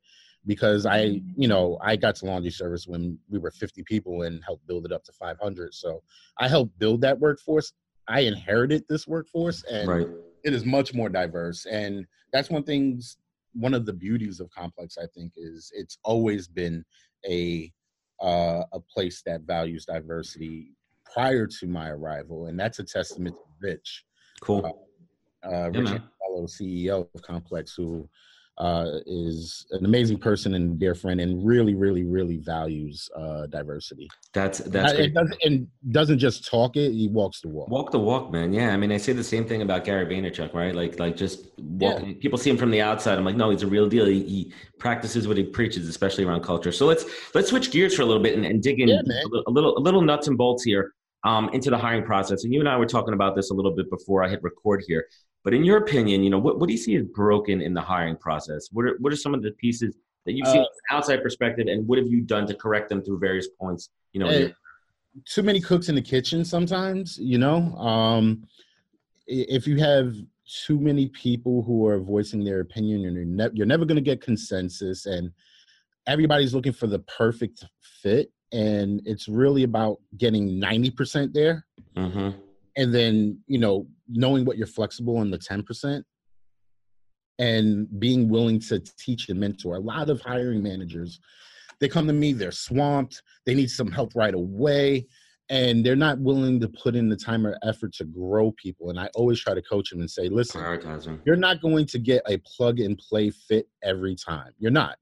because 0.46 0.86
I, 0.86 1.22
you 1.36 1.48
know, 1.48 1.78
I 1.82 1.96
got 1.96 2.16
to 2.16 2.26
laundry 2.26 2.52
service 2.52 2.88
when 2.88 3.18
we 3.30 3.40
were 3.40 3.52
50 3.52 3.84
people 3.84 4.24
and 4.24 4.44
helped 4.44 4.66
build 4.68 4.86
it 4.86 4.92
up 4.92 5.04
to 5.06 5.12
500. 5.12 5.74
So 5.74 6.02
I 6.40 6.48
helped 6.48 6.78
build 6.80 7.02
that 7.02 7.20
workforce. 7.20 7.74
I 8.08 8.22
inherited 8.22 8.84
this 8.90 9.08
workforce 9.08 9.64
and 9.64 9.88
right. 9.88 10.08
it 10.44 10.54
is 10.54 10.66
much 10.66 10.94
more 10.94 11.10
diverse. 11.10 11.66
And 11.66 12.06
that's 12.34 12.50
one 12.50 12.64
things, 12.64 13.18
one 13.54 13.74
of 13.74 13.86
the 13.86 13.94
beauties 13.94 14.40
of 14.40 14.50
Complex, 14.50 14.98
I 14.98 15.06
think, 15.14 15.34
is 15.36 15.72
it's 15.76 15.98
always 16.04 16.48
been 16.48 16.84
a 17.30 17.72
uh, 18.22 18.64
a 18.74 18.80
place 18.80 19.24
that 19.26 19.42
values 19.42 19.86
diversity 19.86 20.74
prior 21.12 21.48
to 21.48 21.68
my 21.68 21.90
arrival, 21.90 22.46
and 22.46 22.60
that's 22.60 22.80
a 22.80 22.84
testament 22.84 23.36
to 23.36 23.42
Rich. 23.60 24.06
Cool. 24.42 24.80
Uh, 25.44 25.48
uh, 25.48 25.70
Rich 25.70 25.90
yeah, 25.90 25.98
CEO 26.46 27.08
of 27.14 27.22
Complex, 27.22 27.74
who 27.76 28.08
uh, 28.62 29.00
is 29.08 29.66
an 29.72 29.86
amazing 29.86 30.20
person 30.20 30.54
and 30.54 30.78
dear 30.78 30.94
friend, 30.94 31.20
and 31.20 31.44
really, 31.44 31.74
really, 31.74 32.04
really 32.04 32.38
values 32.38 33.10
uh, 33.18 33.48
diversity. 33.48 34.08
That's 34.34 34.60
that's 34.60 34.94
and 34.94 35.14
doesn't, 35.16 35.44
and 35.44 35.68
doesn't 35.90 36.20
just 36.20 36.48
talk 36.48 36.78
it; 36.78 36.92
he 36.92 37.08
walks 37.08 37.42
the 37.42 37.48
walk. 37.48 37.70
Walk 37.70 37.90
the 37.90 38.00
walk, 38.00 38.32
man. 38.32 38.54
Yeah, 38.54 38.72
I 38.72 38.78
mean, 38.78 38.92
I 38.92 38.98
say 38.98 39.14
the 39.14 39.24
same 39.24 39.46
thing 39.46 39.64
about 39.64 39.84
Gary 39.84 40.06
Vaynerchuk, 40.06 40.54
right? 40.54 40.76
Like, 40.76 41.00
like 41.00 41.18
just 41.18 41.48
walking. 41.58 42.10
Yeah. 42.10 42.16
People 42.20 42.38
see 42.38 42.52
him 42.52 42.58
from 42.58 42.70
the 42.70 42.82
outside. 42.82 43.18
I'm 43.18 43.26
like, 43.26 43.36
no, 43.36 43.50
he's 43.50 43.64
a 43.64 43.68
real 43.68 43.90
deal. 43.90 44.06
He, 44.06 44.24
he, 44.24 44.54
practices 44.78 45.28
what 45.28 45.38
he 45.38 45.44
preaches, 45.44 45.88
especially 45.88 46.24
around 46.24 46.42
culture. 46.42 46.72
So 46.72 46.86
let's 46.86 47.06
let's 47.34 47.50
switch 47.50 47.72
gears 47.72 47.96
for 47.96 48.04
a 48.04 48.06
little 48.06 48.22
bit 48.22 48.36
and, 48.36 48.46
and 48.46 48.62
dig 48.62 48.80
in 48.80 48.90
yeah, 48.90 49.02
a, 49.48 49.52
little, 49.52 49.78
a 49.78 49.80
little 49.80 50.02
nuts 50.02 50.28
and 50.28 50.38
bolts 50.38 50.64
here 50.64 50.94
um, 51.24 51.50
into 51.54 51.70
the 51.70 51.78
hiring 51.78 52.04
process. 52.04 52.44
And 52.44 52.54
you 52.54 52.60
and 52.60 52.70
I 52.70 52.78
were 52.78 52.86
talking 52.86 53.14
about 53.14 53.36
this 53.36 53.52
a 53.52 53.54
little 53.54 53.76
bit 53.76 53.90
before 53.90 54.24
I 54.24 54.30
hit 54.30 54.42
record 54.44 54.84
here. 54.88 55.08
But 55.44 55.54
in 55.54 55.64
your 55.64 55.78
opinion, 55.78 56.24
you 56.24 56.30
know, 56.30 56.38
what, 56.38 56.60
what 56.60 56.68
do 56.68 56.74
you 56.74 56.78
see 56.80 56.96
as 56.96 57.04
broken 57.04 57.62
in 57.62 57.74
the 57.74 57.82
hiring 57.82 58.16
process? 58.16 58.70
What 58.72 58.86
are, 58.86 58.98
what 59.00 59.12
are 59.12 59.16
some 59.16 59.34
of 59.34 59.42
the 59.42 59.52
pieces 59.52 59.96
that 60.26 60.34
you've 60.34 60.48
seen 60.48 60.62
uh, 60.62 60.66
from 60.66 60.80
an 60.90 60.98
outside 60.98 61.24
perspective, 61.24 61.68
and 61.68 61.88
what 61.88 61.98
have 61.98 62.08
you 62.08 62.22
done 62.22 62.46
to 62.48 62.54
correct 62.54 62.90
them 62.90 63.02
through 63.02 63.20
various 63.20 63.48
points? 63.60 63.90
You 64.14 64.20
know, 64.20 64.28
hey, 64.28 64.54
too 65.26 65.42
many 65.42 65.60
cooks 65.60 65.90
in 65.90 65.96
the 65.96 66.02
kitchen 66.02 66.46
sometimes. 66.46 67.18
You 67.18 67.40
know, 67.40 67.76
um, 67.76 68.46
if 69.26 69.66
you 69.66 69.78
have 69.78 70.14
too 70.66 70.80
many 70.80 71.08
people 71.08 71.64
who 71.64 71.88
are 71.88 72.00
voicing 72.00 72.44
their 72.44 72.60
opinion, 72.60 73.02
you're, 73.02 73.26
ne- 73.26 73.50
you're 73.54 73.66
never 73.66 73.86
going 73.86 73.96
to 73.96 74.02
get 74.02 74.22
consensus, 74.22 75.08
and 75.08 75.32
everybody's 76.06 76.54
looking 76.54 76.74
for 76.74 76.86
the 76.86 77.00
perfect 77.00 77.66
fit, 77.82 78.32
and 78.52 79.02
it's 79.06 79.28
really 79.28 79.64
about 79.64 79.98
getting 80.18 80.60
ninety 80.60 80.92
percent 80.92 81.34
there. 81.34 81.66
Mm-hmm 81.98 82.38
and 82.78 82.94
then 82.94 83.40
you 83.48 83.58
know 83.58 83.88
knowing 84.12 84.46
what 84.46 84.58
you're 84.58 84.68
flexible 84.68 85.22
in 85.22 85.32
the 85.32 85.38
10% 85.38 86.04
and 87.40 87.88
being 88.00 88.30
willing 88.30 88.60
to 88.60 88.82
teach 89.00 89.30
and 89.30 89.40
mentor. 89.40 89.76
A 89.76 89.80
lot 89.80 90.10
of 90.10 90.22
hiring 90.22 90.62
managers 90.62 91.20
they 91.80 91.90
come 91.90 92.06
to 92.06 92.14
me 92.14 92.32
they're 92.32 92.52
swamped 92.52 93.24
they 93.46 93.56
need 93.56 93.70
some 93.70 93.92
help 93.92 94.12
right 94.16 94.36
away 94.36 95.08
and 95.50 95.84
they're 95.84 95.96
not 95.96 96.20
willing 96.20 96.60
to 96.60 96.70
put 96.70 96.96
in 96.96 97.10
the 97.10 97.16
time 97.18 97.46
or 97.46 97.58
effort 97.64 97.92
to 97.92 98.06
grow 98.06 98.52
people 98.52 98.92
and 98.92 99.00
i 99.00 99.10
always 99.16 99.40
try 99.40 99.54
to 99.54 99.62
coach 99.64 99.90
them 99.90 100.00
and 100.00 100.10
say 100.10 100.30
listen 100.30 100.62
you're 101.26 101.36
not 101.36 101.62
going 101.62 101.86
to 101.88 102.00
get 102.00 102.22
a 102.28 102.38
plug 102.40 102.80
and 102.80 102.98
play 102.98 103.32
fit 103.32 103.68
every 103.84 104.16
time. 104.16 104.54
You're 104.60 104.72
not. 104.72 104.98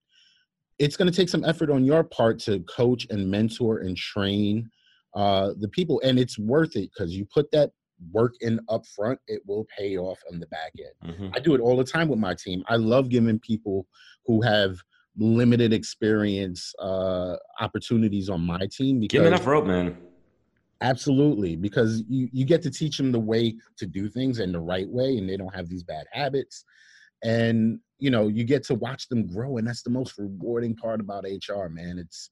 It's 0.78 0.95
going 0.95 1.12
to 1.12 1.15
take 1.15 1.30
some 1.30 1.43
effort 1.43 1.69
on 1.69 1.84
your 1.84 2.04
part 2.04 2.39
to 2.41 2.62
coach 2.62 3.06
and 3.10 3.30
mentor 3.30 3.80
and 3.80 3.95
train 3.98 4.69
uh, 5.15 5.52
the 5.60 5.67
people, 5.67 6.02
and 6.04 6.17
it's 6.17 6.39
worth 6.39 6.76
it 6.76 6.89
because 6.93 7.15
you 7.15 7.26
put 7.26 7.52
that 7.52 7.72
work 8.12 8.36
in 8.42 8.60
up 8.70 8.86
front, 8.86 9.20
it 9.28 9.42
will 9.46 9.66
pay 9.78 9.98
off 9.98 10.20
on 10.32 10.40
the 10.40 10.48
back 10.48 10.72
end. 10.78 11.14
Mm-hmm. 11.14 11.30
I 11.34 11.40
do 11.40 11.56
it 11.56 11.62
all 11.62 11.78
the 11.78 11.84
time 11.84 12.08
with 12.08 12.20
my 12.20 12.34
team. 12.34 12.64
I 12.68 12.76
love 12.76 13.10
giving 13.10 13.40
people 13.40 13.88
who 14.26 14.42
have 14.42 14.78
limited 15.18 15.74
experience 15.74 16.74
uh, 16.80 17.36
opportunities 17.60 18.30
on 18.30 18.42
my 18.42 18.68
team. 18.72 19.00
Because, 19.00 19.20
Give 19.20 19.26
enough 19.26 19.46
rope, 19.46 19.66
man. 19.66 19.98
Absolutely, 20.82 21.58
because 21.58 22.04
you, 22.08 22.30
you 22.32 22.46
get 22.46 22.62
to 22.62 22.72
teach 22.72 22.98
them 22.98 23.12
the 23.12 23.20
way 23.20 23.56
to 23.78 23.86
do 23.86 24.08
things 24.08 24.40
in 24.40 24.54
the 24.54 24.60
right 24.60 24.88
way, 24.88 25.18
and 25.18 25.30
they 25.30 25.36
don't 25.36 25.54
have 25.54 25.68
these 25.68 25.84
bad 25.84 26.06
habits. 26.12 26.64
And 27.22 27.80
you 27.98 28.10
know, 28.10 28.30
you 28.30 28.46
get 28.46 28.64
to 28.64 28.76
watch 28.76 29.10
them 29.10 29.28
grow, 29.28 29.58
and 29.58 29.68
that's 29.68 29.84
the 29.84 29.90
most 29.90 30.18
rewarding 30.18 30.76
part 30.76 31.02
about 31.02 31.26
HR, 31.26 31.68
man. 31.68 32.00
It's 32.00 32.30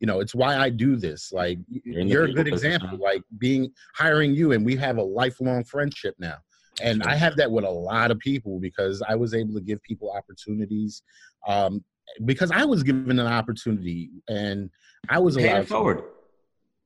you 0.00 0.06
know 0.06 0.20
it's 0.20 0.34
why 0.34 0.56
i 0.56 0.68
do 0.68 0.96
this 0.96 1.32
like 1.32 1.58
you're, 1.68 2.00
you're 2.02 2.24
a 2.24 2.32
good 2.32 2.48
example 2.48 2.98
like 2.98 3.22
being 3.38 3.70
hiring 3.94 4.34
you 4.34 4.52
and 4.52 4.64
we 4.64 4.76
have 4.76 4.98
a 4.98 5.02
lifelong 5.02 5.64
friendship 5.64 6.14
now. 6.18 6.36
And 6.82 7.02
i 7.04 7.14
have 7.14 7.36
that 7.36 7.50
with 7.50 7.64
a 7.64 7.70
lot 7.70 8.10
of 8.10 8.18
people 8.18 8.58
because 8.58 9.02
i 9.08 9.14
was 9.14 9.34
able 9.34 9.54
to 9.54 9.60
give 9.60 9.82
people 9.82 10.10
opportunities 10.10 11.02
um, 11.46 11.84
because 12.24 12.50
i 12.50 12.64
was 12.64 12.82
given 12.82 13.18
an 13.18 13.26
opportunity 13.26 14.10
and 14.28 14.70
i 15.08 15.18
was 15.18 15.36
allowed 15.36 15.68
forward. 15.68 16.02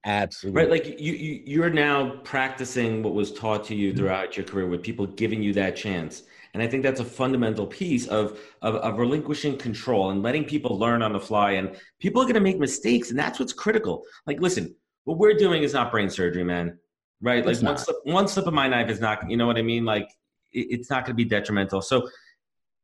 Absolutely. 0.05 0.63
right 0.63 0.71
like 0.71 1.01
you, 1.01 1.13
you 1.13 1.43
you're 1.45 1.71
now 1.71 2.21
practicing 2.23 3.03
what 3.03 3.15
was 3.15 3.33
taught 3.33 3.65
to 3.65 3.75
you 3.75 3.89
mm-hmm. 3.89 3.99
throughout 3.99 4.37
your 4.37 4.47
career 4.47 4.67
with 4.67 4.83
people 4.83 5.07
giving 5.07 5.43
you 5.43 5.53
that 5.55 5.75
chance 5.75 6.23
and 6.59 6.67
I 6.67 6.69
think 6.69 6.83
that's 6.83 6.99
a 6.99 7.05
fundamental 7.05 7.69
piece 7.69 8.09
of, 8.09 8.41
of, 8.63 8.75
of 8.75 8.99
relinquishing 8.99 9.57
control 9.57 10.11
and 10.11 10.25
letting 10.25 10.45
people 10.45 10.77
learn 10.77 11.03
on 11.03 11.13
the 11.13 11.21
fly. 11.21 11.53
And 11.53 11.77
people 12.01 12.21
are 12.21 12.25
going 12.25 12.35
to 12.35 12.41
make 12.41 12.59
mistakes, 12.59 13.11
and 13.11 13.19
that's 13.19 13.39
what's 13.39 13.53
critical. 13.53 14.03
Like, 14.27 14.41
listen, 14.41 14.75
what 15.05 15.19
we're 15.19 15.35
doing 15.35 15.63
is 15.63 15.73
not 15.73 15.93
brain 15.93 16.11
surgery, 16.11 16.43
man. 16.43 16.77
Right? 17.21 17.47
Like 17.47 17.63
one 17.63 17.79
slip, 17.79 17.97
one 18.03 18.27
slip 18.27 18.49
of 18.49 18.55
my 18.55 18.67
knife 18.67 18.91
is 18.91 18.99
not, 18.99 19.31
you 19.31 19.37
know 19.37 19.47
what 19.47 19.57
I 19.57 19.63
mean? 19.63 19.85
Like 19.85 20.09
it, 20.53 20.67
it's 20.71 20.91
not 20.91 21.05
going 21.05 21.13
to 21.13 21.15
be 21.15 21.25
detrimental. 21.25 21.81
So 21.81 22.09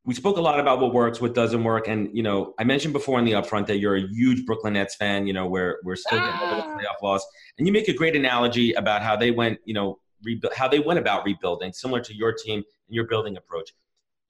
we 0.05 0.15
spoke 0.15 0.37
a 0.37 0.41
lot 0.41 0.61
about 0.61 0.79
what 0.79 0.95
works, 0.95 1.21
what 1.21 1.35
doesn't 1.35 1.65
work, 1.65 1.89
and 1.89 2.17
you 2.17 2.23
know, 2.23 2.55
I 2.61 2.63
mentioned 2.63 2.93
before 2.93 3.19
in 3.19 3.25
the 3.25 3.33
upfront 3.33 3.67
that 3.67 3.79
you're 3.79 3.97
a 3.97 4.07
huge 4.07 4.47
Brooklyn 4.47 4.75
Nets 4.75 4.95
fan. 4.95 5.27
You 5.27 5.33
know, 5.33 5.47
where 5.47 5.79
we're 5.83 5.97
still 5.97 6.19
getting 6.19 6.41
over 6.43 6.57
the 6.57 6.63
ah. 6.63 6.77
playoff 6.77 7.03
loss, 7.03 7.27
and 7.59 7.67
you 7.67 7.73
make 7.73 7.89
a 7.89 7.95
great 7.95 8.15
analogy 8.15 8.75
about 8.75 9.03
how 9.03 9.17
they 9.17 9.33
went, 9.33 9.59
you 9.65 9.75
know, 9.75 9.99
rebuild, 10.23 10.53
how 10.55 10.69
they 10.69 10.79
went 10.79 10.99
about 10.99 11.25
rebuilding, 11.25 11.73
similar 11.73 12.01
to 12.03 12.15
your 12.15 12.33
team 12.33 12.59
and 12.59 12.65
your 12.89 13.05
building 13.05 13.37
approach. 13.37 13.73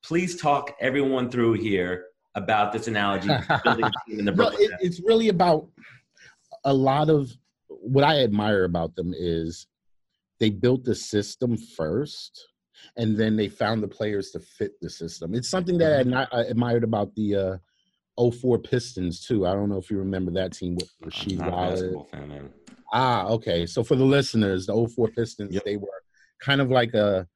Please 0.02 0.36
talk 0.36 0.74
everyone 0.80 1.30
through 1.30 1.54
here 1.54 2.06
about 2.34 2.72
this 2.72 2.88
analogy. 2.88 3.28
building 3.64 3.90
in 4.08 4.24
the 4.24 4.32
no, 4.32 4.48
it, 4.48 4.70
it's 4.80 5.00
really 5.00 5.28
about 5.28 5.68
a 6.64 6.72
lot 6.72 7.08
of 7.08 7.30
what 7.68 8.04
I 8.04 8.22
admire 8.22 8.64
about 8.64 8.94
them 8.96 9.12
is 9.16 9.66
they 10.40 10.50
built 10.50 10.84
the 10.84 10.94
system 10.94 11.56
first 11.56 12.48
and 12.96 13.16
then 13.16 13.36
they 13.36 13.48
found 13.48 13.82
the 13.82 13.88
players 13.88 14.30
to 14.32 14.40
fit 14.40 14.72
the 14.80 14.90
system. 14.90 15.34
It's 15.34 15.48
something 15.48 15.78
that 15.78 16.06
I, 16.12 16.36
I 16.36 16.42
admired 16.42 16.84
about 16.84 17.14
the 17.14 17.60
uh, 18.18 18.30
04 18.30 18.58
Pistons 18.58 19.24
too. 19.24 19.46
I 19.46 19.52
don't 19.54 19.68
know 19.68 19.78
if 19.78 19.90
you 19.90 19.98
remember 19.98 20.30
that 20.32 20.52
team 20.52 20.76
with 20.76 20.90
Rasheed 21.02 21.50
Wallace. 21.50 21.82
Fan, 22.10 22.50
ah, 22.92 23.26
okay. 23.28 23.66
So 23.66 23.82
for 23.82 23.96
the 23.96 24.04
listeners, 24.04 24.66
the 24.66 24.88
04 24.94 25.08
Pistons, 25.08 25.54
yep. 25.54 25.64
they 25.64 25.76
were 25.76 25.88
kind 26.40 26.60
of 26.60 26.70
like 26.70 26.94
a, 26.94 27.26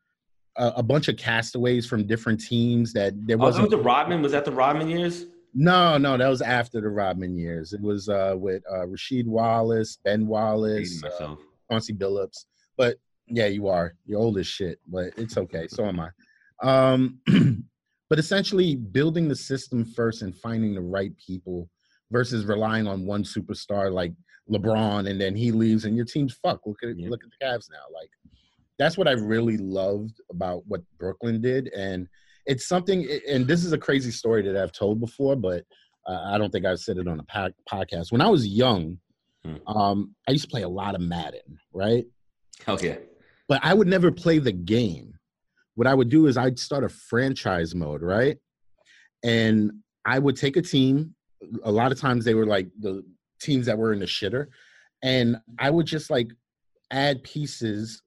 a, 0.58 0.74
a 0.76 0.82
bunch 0.82 1.08
of 1.08 1.16
castaways 1.16 1.86
from 1.86 2.06
different 2.06 2.40
teams 2.40 2.92
that 2.92 3.14
there 3.26 3.38
wasn't. 3.38 3.62
Oh, 3.62 3.64
was 3.66 3.70
the 3.70 3.82
Rodman. 3.82 4.22
Was 4.22 4.32
that 4.32 4.44
the 4.44 4.52
Rodman 4.52 4.88
years? 4.88 5.26
No, 5.54 5.96
no, 5.96 6.16
that 6.16 6.28
was 6.28 6.42
after 6.42 6.80
the 6.80 6.88
Rodman 6.88 7.38
years. 7.38 7.72
It 7.72 7.80
was 7.80 8.08
uh, 8.08 8.34
with 8.36 8.62
uh, 8.70 8.86
Rasheed 8.86 9.26
Wallace, 9.26 9.98
Ben 10.04 10.26
Wallace, 10.26 11.02
uh, 11.02 11.34
Chauncey 11.70 11.94
Billups. 11.94 12.44
But 12.76 12.96
yeah, 13.26 13.46
you 13.46 13.68
are. 13.68 13.94
You're 14.04 14.20
old 14.20 14.38
as 14.38 14.46
shit, 14.46 14.78
but 14.86 15.10
it's 15.16 15.36
okay. 15.36 15.66
So 15.68 15.86
am 15.86 16.00
I. 16.00 16.10
Um, 16.62 17.20
but 18.10 18.18
essentially, 18.18 18.76
building 18.76 19.28
the 19.28 19.36
system 19.36 19.84
first 19.84 20.22
and 20.22 20.36
finding 20.36 20.74
the 20.74 20.80
right 20.80 21.12
people 21.24 21.68
versus 22.10 22.44
relying 22.44 22.86
on 22.86 23.06
one 23.06 23.22
superstar 23.22 23.92
like 23.92 24.12
LeBron, 24.50 25.08
and 25.08 25.20
then 25.20 25.34
he 25.34 25.50
leaves 25.50 25.84
and 25.84 25.96
your 25.96 26.06
team's 26.06 26.34
fucked. 26.42 26.66
Look 26.66 26.78
at 26.82 26.98
yeah. 26.98 27.08
look 27.08 27.22
at 27.22 27.30
the 27.30 27.44
Cavs 27.44 27.70
now. 27.70 27.84
Like 27.92 28.10
that's 28.78 28.96
what 28.96 29.08
I 29.08 29.12
really 29.12 29.56
loved 29.56 30.20
about 30.30 30.62
what 30.66 30.82
Brooklyn 30.98 31.40
did, 31.40 31.68
and 31.68 32.08
it's 32.46 32.66
something. 32.66 33.08
And 33.28 33.46
this 33.46 33.64
is 33.64 33.72
a 33.72 33.78
crazy 33.78 34.10
story 34.10 34.42
that 34.42 34.56
I've 34.56 34.72
told 34.72 35.00
before, 35.00 35.36
but 35.36 35.64
uh, 36.06 36.30
I 36.32 36.38
don't 36.38 36.50
think 36.50 36.64
I've 36.64 36.80
said 36.80 36.98
it 36.98 37.08
on 37.08 37.20
a 37.20 37.52
podcast. 37.70 38.12
When 38.12 38.20
I 38.20 38.28
was 38.28 38.46
young, 38.46 38.98
hmm. 39.44 39.56
um, 39.66 40.14
I 40.26 40.32
used 40.32 40.44
to 40.44 40.50
play 40.50 40.62
a 40.62 40.68
lot 40.68 40.94
of 40.94 41.00
Madden, 41.00 41.58
right? 41.72 42.06
Hell 42.64 42.78
yeah 42.82 42.96
but 43.48 43.64
I 43.64 43.74
would 43.74 43.88
never 43.88 44.12
play 44.12 44.38
the 44.38 44.52
game. 44.52 45.14
What 45.74 45.86
I 45.86 45.94
would 45.94 46.10
do 46.10 46.26
is 46.26 46.36
I'd 46.36 46.58
start 46.58 46.84
a 46.84 46.88
franchise 46.88 47.74
mode, 47.74 48.02
right? 48.02 48.36
And 49.24 49.72
I 50.04 50.18
would 50.18 50.36
take 50.36 50.56
a 50.56 50.62
team. 50.62 51.14
A 51.64 51.72
lot 51.72 51.90
of 51.90 51.98
times 51.98 52.24
they 52.24 52.34
were 52.34 52.46
like 52.46 52.68
the 52.78 53.02
teams 53.40 53.66
that 53.66 53.78
were 53.78 53.92
in 53.92 54.00
the 54.00 54.06
shitter. 54.06 54.46
And 55.02 55.36
I 55.58 55.70
would 55.70 55.86
just 55.86 56.10
like 56.10 56.28
add 56.90 57.22
pieces 57.22 58.02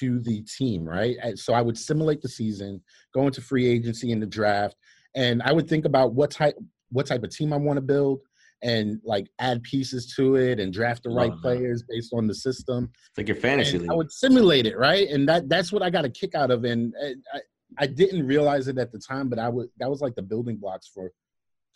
to 0.00 0.20
the 0.20 0.42
team, 0.42 0.84
right? 0.84 1.16
So 1.36 1.54
I 1.54 1.62
would 1.62 1.78
simulate 1.78 2.22
the 2.22 2.28
season, 2.28 2.82
go 3.14 3.26
into 3.26 3.40
free 3.40 3.66
agency 3.66 4.12
in 4.12 4.20
the 4.20 4.26
draft, 4.26 4.76
and 5.14 5.42
I 5.42 5.52
would 5.52 5.68
think 5.68 5.84
about 5.84 6.14
what 6.14 6.30
type 6.30 6.56
what 6.90 7.06
type 7.06 7.22
of 7.22 7.30
team 7.30 7.52
I 7.52 7.56
want 7.56 7.78
to 7.78 7.82
build, 7.82 8.20
and 8.62 9.00
like 9.04 9.28
add 9.38 9.62
pieces 9.62 10.14
to 10.16 10.36
it 10.36 10.60
and 10.60 10.72
draft 10.72 11.02
the 11.02 11.10
right 11.10 11.32
players 11.42 11.82
based 11.88 12.12
on 12.14 12.26
the 12.26 12.34
system. 12.34 12.90
It's 13.08 13.18
like 13.18 13.28
your 13.28 13.36
fantasy 13.36 13.78
league. 13.78 13.90
I 13.90 13.94
would 13.94 14.12
simulate 14.12 14.66
it, 14.66 14.78
right? 14.78 15.08
And 15.08 15.28
that 15.28 15.48
that's 15.48 15.72
what 15.72 15.82
I 15.82 15.90
got 15.90 16.04
a 16.04 16.10
kick 16.10 16.34
out 16.34 16.50
of. 16.50 16.64
And 16.64 16.94
I, 17.34 17.40
I 17.78 17.86
didn't 17.86 18.26
realize 18.26 18.68
it 18.68 18.78
at 18.78 18.92
the 18.92 18.98
time, 18.98 19.28
but 19.28 19.38
I 19.38 19.48
would 19.48 19.68
that 19.78 19.90
was 19.90 20.00
like 20.00 20.14
the 20.14 20.22
building 20.22 20.56
blocks 20.56 20.88
for 20.92 21.10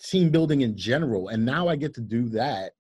team 0.03 0.31
building 0.31 0.61
in 0.61 0.77
general. 0.77 1.29
And 1.29 1.45
now 1.45 1.69
I 1.69 1.77
get 1.77 1.95
to 1.95 2.01
do 2.01 2.29
that 2.31 2.73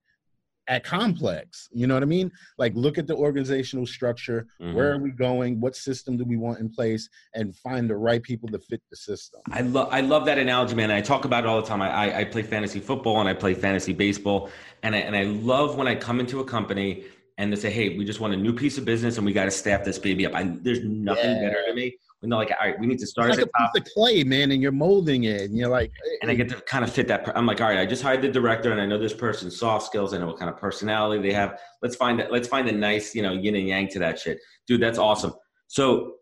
at 0.69 0.85
complex 0.85 1.69
you 1.73 1.87
know 1.87 1.95
what 1.95 2.03
i 2.03 2.07
mean? 2.07 2.31
Like 2.59 2.73
look 2.75 2.99
at 2.99 3.07
the 3.07 3.15
organizational 3.15 3.87
structure 3.87 4.47
mm-hmm. 4.61 4.75
where 4.75 4.93
are 4.93 4.99
we 4.99 5.11
going 5.11 5.61
what 5.61 5.77
system 5.77 6.17
do 6.17 6.25
we 6.25 6.37
want 6.37 6.59
in 6.59 6.69
place 6.69 7.09
and 7.35 7.55
find 7.57 7.89
the 7.89 7.97
right 7.97 8.23
people 8.23 8.49
to 8.51 8.59
fit 8.59 8.83
the 8.91 8.97
system. 8.97 9.41
I 9.51 9.61
love 9.61 9.89
i 9.91 10.01
love 10.01 10.25
that 10.27 10.39
analogy 10.39 10.75
man. 10.75 10.91
I 10.91 11.01
talk 11.01 11.25
about 11.25 11.45
it 11.45 11.47
all 11.49 11.61
the 11.61 11.67
time. 11.67 11.83
I 11.83 12.21
i 12.21 12.25
play 12.25 12.43
fantasy 12.43 12.81
football 12.81 13.21
and 13.21 13.29
i 13.29 13.35
play 13.35 13.55
fantasy 13.55 13.93
baseball 13.93 14.51
and 14.83 14.95
I, 14.95 14.99
and 14.99 15.17
I 15.17 15.25
love 15.25 15.77
when 15.77 15.89
i 15.89 15.95
come 15.95 16.21
into 16.21 16.41
a 16.41 16.45
company 16.45 17.05
and 17.39 17.53
they 17.53 17.57
say 17.57 17.71
hey 17.71 17.97
we 17.97 18.05
just 18.05 18.21
want 18.21 18.35
a 18.35 18.37
new 18.37 18.53
piece 18.53 18.79
of 18.79 18.85
business 18.85 19.17
and 19.17 19.27
we 19.27 19.33
got 19.33 19.45
to 19.45 19.51
staff 19.51 19.85
this 19.85 19.99
baby 19.99 20.27
up. 20.27 20.35
I, 20.35 20.45
there's 20.63 20.83
nothing 20.83 21.37
yeah. 21.37 21.49
better 21.49 21.63
to 21.69 21.75
me 21.75 21.97
they're 22.31 22.39
like, 22.39 22.51
all 22.51 22.67
right, 22.67 22.79
we 22.79 22.87
need 22.87 22.99
to 22.99 23.07
start 23.07 23.31
it's 23.31 23.39
like 23.39 23.47
a 23.47 23.59
piece 23.59 23.83
of 23.83 23.93
clay, 23.95 24.25
man, 24.25 24.51
and 24.51 24.62
you're 24.62 24.73
molding 24.73 25.25
it, 25.25 25.43
and 25.43 25.57
you're 25.57 25.69
like, 25.69 25.91
eh, 25.91 26.17
and 26.23 26.31
I 26.31 26.35
eh. 26.35 26.37
get 26.37 26.49
to 26.51 26.57
kind 26.62 26.85
of 26.85 26.93
fit 26.93 27.09
that. 27.09 27.31
I'm 27.37 27.47
like, 27.47 27.61
all 27.61 27.69
right, 27.69 27.79
I 27.79 27.87
just 27.87 28.03
hired 28.03 28.23
the 28.23 28.29
director, 28.29 28.73
and 28.73 28.81
I 28.81 28.87
know 28.87 28.99
this 28.99 29.15
person's 29.15 29.59
soft 29.59 29.87
skills. 29.87 30.15
I 30.15 30.19
know 30.19 30.27
what 30.27 30.39
kind 30.39 30.51
of 30.51 30.57
personality 30.57 31.23
they 31.23 31.35
have. 31.35 31.59
Let's 31.83 31.97
find 31.97 32.19
that. 32.21 32.33
Let's 32.33 32.49
find 32.49 32.69
a 32.69 32.73
nice, 32.73 33.15
you 33.15 33.23
know, 33.23 33.33
yin 33.33 33.57
and 33.57 33.69
yang 33.69 33.89
to 33.89 33.99
that 34.01 34.19
shit, 34.19 34.41
dude. 34.67 34.81
That's 34.81 34.99
awesome. 34.99 35.33
So 35.69 36.17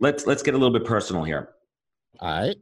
let's 0.00 0.26
let's 0.26 0.42
get 0.42 0.54
a 0.54 0.58
little 0.58 0.76
bit 0.76 0.86
personal 0.86 1.24
here. 1.24 1.50
All 2.20 2.28
right, 2.28 2.56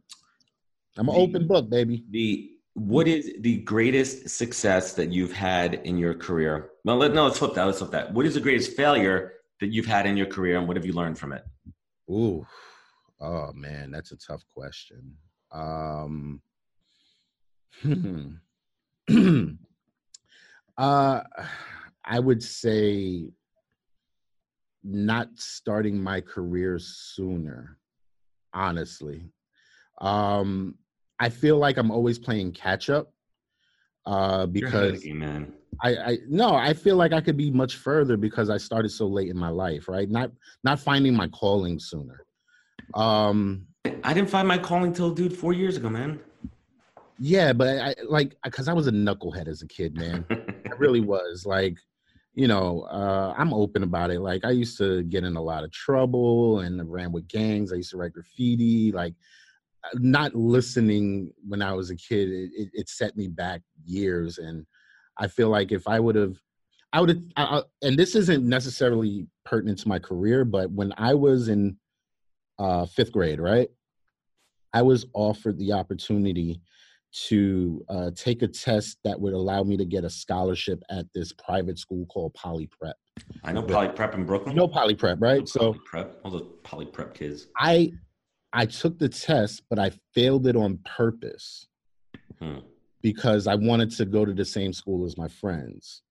I'm 0.96 1.08
an 1.08 1.14
the, 1.14 1.20
open 1.20 1.46
book, 1.46 1.70
baby. 1.70 2.04
The 2.10 2.50
what 2.74 3.06
is 3.06 3.32
the 3.40 3.58
greatest 3.58 4.28
success 4.28 4.94
that 4.94 5.12
you've 5.12 5.32
had 5.32 5.74
in 5.74 5.96
your 5.96 6.12
career? 6.12 6.70
Well, 6.84 6.96
let, 6.96 7.14
no, 7.14 7.24
let's 7.24 7.38
flip 7.38 7.54
that. 7.54 7.64
Let's 7.64 7.78
flip 7.78 7.92
that. 7.92 8.12
What 8.12 8.26
is 8.26 8.34
the 8.34 8.40
greatest 8.40 8.72
failure 8.72 9.32
that 9.60 9.68
you've 9.68 9.86
had 9.86 10.06
in 10.06 10.16
your 10.16 10.26
career, 10.26 10.58
and 10.58 10.66
what 10.66 10.76
have 10.76 10.84
you 10.84 10.92
learned 10.92 11.18
from 11.18 11.32
it? 11.32 11.44
Ooh, 12.10 12.46
Oh 13.24 13.52
man, 13.54 13.90
that's 13.90 14.12
a 14.12 14.18
tough 14.18 14.44
question. 14.54 15.16
Um, 15.50 16.42
uh, 20.76 21.20
I 22.04 22.20
would 22.20 22.42
say 22.42 23.30
not 24.82 25.28
starting 25.36 26.02
my 26.02 26.20
career 26.20 26.78
sooner. 26.78 27.78
Honestly, 28.52 29.30
um, 30.02 30.74
I 31.18 31.30
feel 31.30 31.56
like 31.56 31.78
I'm 31.78 31.90
always 31.90 32.18
playing 32.18 32.52
catch 32.52 32.90
up 32.90 33.10
uh, 34.04 34.44
because 34.44 35.02
man. 35.06 35.54
I, 35.82 35.96
I 35.96 36.18
no, 36.28 36.54
I 36.54 36.74
feel 36.74 36.96
like 36.96 37.14
I 37.14 37.22
could 37.22 37.38
be 37.38 37.50
much 37.50 37.76
further 37.76 38.18
because 38.18 38.50
I 38.50 38.58
started 38.58 38.90
so 38.90 39.06
late 39.06 39.30
in 39.30 39.38
my 39.38 39.48
life, 39.48 39.88
right? 39.88 40.10
Not 40.10 40.30
not 40.62 40.78
finding 40.78 41.16
my 41.16 41.28
calling 41.28 41.78
sooner. 41.78 42.24
Um, 42.92 43.66
I 44.02 44.12
didn't 44.12 44.30
find 44.30 44.46
my 44.46 44.58
calling 44.58 44.92
till 44.92 45.10
dude 45.10 45.36
four 45.36 45.52
years 45.52 45.76
ago, 45.76 45.88
man. 45.88 46.20
Yeah, 47.18 47.52
but 47.52 47.78
I 47.78 47.94
like 48.06 48.36
because 48.42 48.68
I 48.68 48.72
was 48.72 48.86
a 48.86 48.92
knucklehead 48.92 49.46
as 49.46 49.62
a 49.62 49.66
kid, 49.66 49.96
man. 49.96 50.26
I 50.30 50.74
really 50.78 51.00
was. 51.14 51.46
Like, 51.46 51.78
you 52.34 52.48
know, 52.48 52.82
uh, 52.82 53.34
I'm 53.36 53.54
open 53.54 53.82
about 53.82 54.10
it. 54.10 54.20
Like, 54.20 54.44
I 54.44 54.50
used 54.50 54.76
to 54.78 55.02
get 55.04 55.24
in 55.24 55.36
a 55.36 55.42
lot 55.42 55.64
of 55.64 55.70
trouble 55.70 56.60
and 56.60 56.90
ran 56.90 57.12
with 57.12 57.28
gangs. 57.28 57.72
I 57.72 57.76
used 57.76 57.92
to 57.92 57.96
write 57.96 58.12
graffiti. 58.12 58.90
Like, 58.90 59.14
uh, 59.84 59.98
not 60.00 60.34
listening 60.34 61.32
when 61.46 61.62
I 61.62 61.72
was 61.72 61.90
a 61.90 61.96
kid, 61.96 62.28
it, 62.28 62.50
it, 62.54 62.68
it 62.72 62.88
set 62.88 63.16
me 63.16 63.28
back 63.28 63.62
years. 63.84 64.38
And 64.38 64.66
I 65.16 65.28
feel 65.28 65.50
like 65.50 65.70
if 65.70 65.86
I 65.86 66.00
would 66.00 66.16
have, 66.16 66.36
I 66.92 67.00
would 67.00 67.22
have, 67.36 67.64
and 67.82 67.96
this 67.96 68.16
isn't 68.16 68.44
necessarily 68.44 69.26
pertinent 69.44 69.78
to 69.80 69.88
my 69.88 69.98
career, 69.98 70.44
but 70.44 70.70
when 70.70 70.92
I 70.96 71.14
was 71.14 71.48
in 71.48 71.76
uh, 72.58 72.86
fifth 72.86 73.12
grade, 73.12 73.40
right? 73.40 73.68
I 74.72 74.82
was 74.82 75.06
offered 75.14 75.58
the 75.58 75.72
opportunity 75.72 76.60
to 77.28 77.84
uh, 77.88 78.10
take 78.16 78.42
a 78.42 78.48
test 78.48 78.98
that 79.04 79.18
would 79.20 79.34
allow 79.34 79.62
me 79.62 79.76
to 79.76 79.84
get 79.84 80.02
a 80.04 80.10
scholarship 80.10 80.82
at 80.90 81.06
this 81.14 81.32
private 81.32 81.78
school 81.78 82.06
called 82.06 82.34
Poly 82.34 82.66
Prep. 82.66 82.96
I 83.44 83.52
know 83.52 83.62
Poly 83.62 83.90
Prep 83.90 84.14
in 84.14 84.24
Brooklyn. 84.24 84.54
You 84.54 84.60
know 84.60 84.68
Poly 84.68 84.96
Prep, 84.96 85.18
right? 85.20 85.48
so 85.48 85.74
Prep, 85.84 86.20
all 86.24 86.32
the 86.32 86.40
Poly 86.64 86.86
Prep 86.86 87.14
kids. 87.14 87.46
I 87.56 87.92
I 88.52 88.66
took 88.66 88.98
the 88.98 89.08
test, 89.08 89.62
but 89.70 89.78
I 89.78 89.92
failed 90.14 90.46
it 90.46 90.56
on 90.56 90.78
purpose 90.84 91.68
hmm. 92.40 92.58
because 93.02 93.46
I 93.46 93.54
wanted 93.54 93.90
to 93.92 94.04
go 94.04 94.24
to 94.24 94.32
the 94.32 94.44
same 94.44 94.72
school 94.72 95.04
as 95.04 95.16
my 95.16 95.28
friends. 95.28 96.02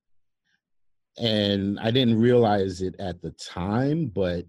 And 1.17 1.79
I 1.79 1.91
didn't 1.91 2.19
realize 2.19 2.81
it 2.81 2.95
at 2.99 3.21
the 3.21 3.31
time, 3.31 4.07
but 4.07 4.45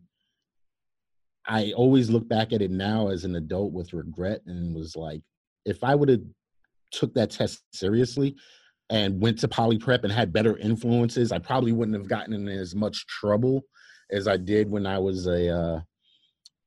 I 1.47 1.73
always 1.73 2.11
look 2.11 2.29
back 2.29 2.53
at 2.53 2.63
it 2.63 2.71
now 2.71 3.09
as 3.09 3.25
an 3.25 3.37
adult 3.37 3.73
with 3.73 3.93
regret 3.93 4.41
and 4.47 4.75
was 4.75 4.97
like, 4.97 5.23
if 5.65 5.85
I 5.85 5.95
would 5.95 6.09
have 6.09 6.23
took 6.91 7.15
that 7.15 7.31
test 7.31 7.63
seriously 7.73 8.37
and 8.91 9.21
went 9.21 9.39
to 9.41 9.49
poly 9.49 9.79
prep 9.79 10.05
and 10.05 10.13
had 10.13 10.33
better 10.33 10.57
influences, 10.57 11.33
I 11.33 11.39
probably 11.39 11.73
wouldn't 11.73 11.97
have 11.97 12.09
gotten 12.09 12.33
in 12.33 12.49
as 12.49 12.75
much 12.75 13.07
trouble 13.07 13.63
as 14.11 14.29
I 14.29 14.37
did 14.37 14.71
when 14.71 14.87
I 14.87 14.99
was 14.99 15.27
a 15.27 15.49
uh, 15.49 15.81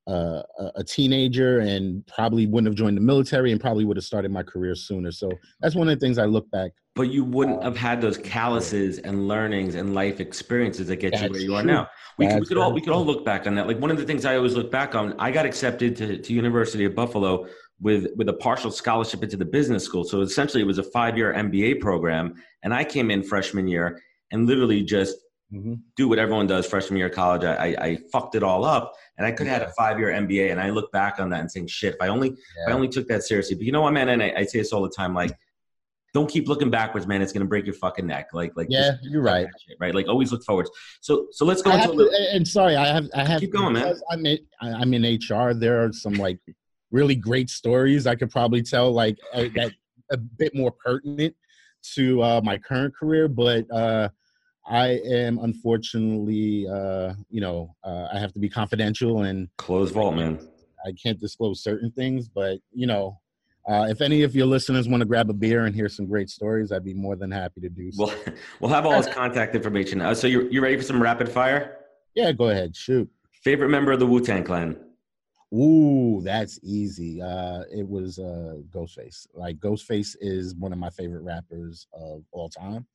uh, 0.08 0.42
a 0.76 0.84
teenager 0.84 1.60
and 1.60 2.06
probably 2.08 2.48
wouldn't 2.48 2.68
have 2.68 2.76
joined 2.76 2.96
the 2.96 3.02
military 3.02 3.52
and 3.52 3.60
probably 3.60 3.84
would 3.84 3.98
have 3.98 4.06
started 4.06 4.32
my 4.32 4.42
career 4.42 4.74
sooner. 4.74 5.12
So 5.12 5.30
that's 5.60 5.76
one 5.76 5.90
of 5.90 6.00
the 6.00 6.06
things 6.06 6.18
I 6.18 6.26
look 6.26 6.50
back. 6.50 6.72
But 6.96 7.12
you 7.12 7.24
wouldn't 7.24 7.62
have 7.62 7.76
had 7.76 8.02
those 8.02 8.18
calluses 8.18 9.00
and 9.00 9.28
learnings 9.28 9.76
and 9.76 9.94
life 9.94 10.20
experiences 10.20 10.88
that 10.88 10.96
get 10.96 11.12
that's 11.12 11.24
you 11.24 11.30
where 11.30 11.40
you 11.42 11.56
are 11.56 11.64
now. 11.64 11.88
We 12.18 12.28
could, 12.28 12.40
we 12.40 12.46
could 12.46 12.58
all 12.58 12.74
we 12.74 12.82
could 12.82 12.94
all 12.94 13.06
look 13.06 13.24
back 13.26 13.46
on 13.46 13.56
that. 13.56 13.68
Like 13.68 13.80
one 13.80 13.92
of 13.92 13.98
the 13.98 14.06
things 14.06 14.26
I 14.26 14.36
always 14.36 14.56
look 14.56 14.72
back 14.72 14.96
on, 14.96 15.14
I 15.20 15.30
got 15.30 15.46
accepted 15.46 15.96
to, 15.98 16.18
to 16.18 16.34
University 16.34 16.86
of 16.86 16.96
Buffalo 16.96 17.46
with 17.80 18.08
with 18.16 18.30
a 18.30 18.34
partial 18.34 18.72
scholarship 18.72 19.24
into 19.24 19.38
the 19.38 19.46
business 19.46 19.84
school. 19.84 20.04
So 20.04 20.22
essentially, 20.22 20.64
it 20.64 20.68
was 20.68 20.80
a 20.80 20.84
five 20.84 21.18
year 21.18 21.34
MBA 21.34 21.82
program, 21.82 22.36
and 22.64 22.74
I 22.74 22.84
came 22.84 23.12
in 23.12 23.24
freshman 23.24 23.68
year 23.68 24.02
and 24.32 24.48
literally 24.48 24.84
just 24.84 25.18
mm-hmm. 25.54 25.76
do 25.96 26.08
what 26.08 26.20
everyone 26.20 26.48
does 26.48 26.66
freshman 26.66 26.98
year 26.98 27.08
of 27.08 27.14
college. 27.14 27.44
I, 27.44 27.54
I, 27.56 27.86
I 27.86 27.98
fucked 28.12 28.36
it 28.36 28.44
all 28.44 28.66
up, 28.66 28.94
and 29.18 29.26
I 29.26 29.32
could 29.32 29.48
have 29.48 29.62
had 29.62 29.70
a 29.70 29.74
five 29.74 30.00
year 30.00 30.10
MBA. 30.10 30.52
And 30.52 30.60
I 30.60 30.70
look 30.70 30.92
back 30.92 31.20
on 31.20 31.30
that 31.30 31.40
and 31.40 31.52
saying, 31.52 31.68
shit, 31.68 31.96
if 31.96 32.02
I 32.02 32.08
only 32.08 32.30
yeah. 32.30 32.36
if 32.66 32.70
I 32.70 32.72
only 32.72 32.88
took 32.88 33.08
that 33.08 33.24
seriously. 33.24 33.56
But 33.56 33.66
you 33.66 33.72
know 33.72 33.82
what, 33.82 33.94
man? 33.94 34.10
And 34.10 34.22
I, 34.22 34.34
I 34.38 34.46
say 34.46 34.60
this 34.60 34.72
all 34.72 34.82
the 34.82 34.90
time, 34.90 35.14
like 35.14 35.38
don't 36.14 36.30
keep 36.30 36.48
looking 36.48 36.72
backwards, 36.72 37.06
man. 37.06 37.22
It's 37.22 37.32
gonna 37.32 37.46
break 37.46 37.66
your 37.66 37.76
fucking 37.76 38.08
neck. 38.08 38.30
Like, 38.34 38.54
like 38.56 38.68
yeah, 38.70 38.94
you're 39.04 39.22
right. 39.22 39.48
Shit, 39.68 39.78
right? 39.80 39.94
Like, 39.94 40.08
always 40.08 40.32
look 40.32 40.44
forwards. 40.44 40.72
So, 41.02 41.28
so 41.32 41.46
let's 41.46 41.62
go 41.62 41.72
I 41.72 41.84
into. 41.84 41.96
to, 41.96 42.30
and 42.34 42.48
sorry, 42.48 42.76
I 42.76 42.88
have, 42.88 43.08
I 43.14 43.24
have. 43.24 43.40
Keep 43.40 43.54
going, 43.54 43.74
man. 43.74 43.94
I'm 44.10 44.26
in, 44.26 44.40
I'm 44.62 44.94
in 44.94 45.04
HR. 45.04 45.54
There 45.54 45.84
are 45.84 45.92
some 45.92 46.14
like 46.14 46.40
really 46.92 47.16
great 47.16 47.50
stories 47.50 48.08
I 48.08 48.16
could 48.16 48.32
probably 48.32 48.64
tell, 48.64 48.92
like 48.92 49.18
uh, 49.34 49.46
that 49.56 49.74
a 50.12 50.18
bit 50.18 50.56
more 50.56 50.72
pertinent 50.72 51.36
to 51.94 52.24
uh, 52.24 52.42
my 52.44 52.58
current 52.58 52.96
career, 52.96 53.28
but 53.28 53.70
uh, 53.72 54.10
I 54.70 55.00
am 55.06 55.40
unfortunately, 55.40 56.68
uh, 56.68 57.14
you 57.30 57.42
know, 57.42 57.76
uh, 57.84 58.08
I 58.14 58.20
have 58.20 58.34
to 58.34 58.40
be 58.40 58.50
confidential 58.50 59.24
and 59.24 59.48
close 59.58 59.92
vault, 59.92 60.16
man. 60.16 60.40
I 60.86 60.92
can't 61.02 61.20
disclose 61.20 61.64
certain 61.64 61.92
things, 61.92 62.28
but 62.28 62.60
you 62.74 62.88
know, 62.88 63.20
uh, 63.68 63.88
if 63.90 64.02
any 64.02 64.24
of 64.24 64.36
your 64.36 64.46
listeners 64.46 64.88
want 64.88 65.02
to 65.02 65.06
grab 65.06 65.30
a 65.30 65.34
beer 65.34 65.66
and 65.66 65.76
hear 65.76 65.90
some 65.90 66.06
great 66.06 66.30
stories, 66.30 66.72
I'd 66.72 66.84
be 66.84 66.94
more 66.94 67.16
than 67.16 67.32
happy 67.32 67.62
to 67.62 67.70
do 67.70 67.92
so. 67.92 68.06
We'll, 68.06 68.36
we'll 68.60 68.72
have 68.72 68.86
all 68.86 68.94
his 68.94 69.08
contact 69.08 69.56
information. 69.56 70.02
Uh, 70.02 70.14
so 70.14 70.28
you 70.28 70.50
you 70.50 70.62
ready 70.62 70.78
for 70.78 70.84
some 70.84 71.02
rapid 71.02 71.30
fire? 71.30 71.78
Yeah, 72.16 72.32
go 72.32 72.50
ahead, 72.50 72.76
shoot. 72.76 73.10
Favorite 73.44 73.70
member 73.70 73.92
of 73.92 74.00
the 74.00 74.08
Wu 74.08 74.20
Tang 74.20 74.44
Clan? 74.44 74.78
Ooh, 75.54 76.22
that's 76.24 76.60
easy. 76.62 77.22
Uh, 77.22 77.64
it 77.72 77.88
was 77.88 78.20
uh, 78.20 78.56
Ghostface. 78.70 79.28
Like 79.34 79.58
Ghostface 79.58 80.16
is 80.20 80.56
one 80.56 80.74
of 80.74 80.80
my 80.80 80.90
favorite 80.90 81.22
rappers 81.22 81.88
of 81.94 82.24
all 82.32 82.50
time. 82.50 82.86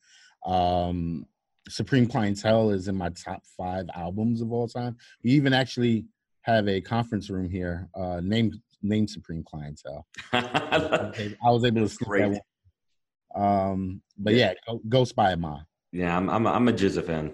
Um, 0.44 1.26
Supreme 1.68 2.06
Clientele 2.06 2.70
is 2.70 2.88
in 2.88 2.96
my 2.96 3.10
top 3.10 3.42
five 3.56 3.86
albums 3.94 4.40
of 4.40 4.52
all 4.52 4.68
time. 4.68 4.96
We 5.22 5.30
even 5.32 5.52
actually 5.52 6.06
have 6.42 6.68
a 6.68 6.80
conference 6.80 7.30
room 7.30 7.48
here 7.48 7.88
uh, 7.94 8.20
named 8.22 8.56
named 8.82 9.08
Supreme 9.10 9.44
Clientele. 9.44 10.06
I 10.32 11.36
was 11.44 11.64
able 11.64 11.82
to 11.82 11.88
see 11.88 12.04
Great. 12.04 12.32
that 12.32 12.42
one. 13.34 13.44
Um, 13.44 14.02
but 14.18 14.34
yeah, 14.34 14.54
go, 14.66 14.80
Ghost 14.88 15.14
by 15.16 15.34
Ma. 15.36 15.60
Yeah, 15.92 16.16
I'm 16.16 16.28
I'm 16.28 16.46
I'm 16.46 16.68
a 16.68 16.72
GZA 16.72 17.04
fan. 17.04 17.32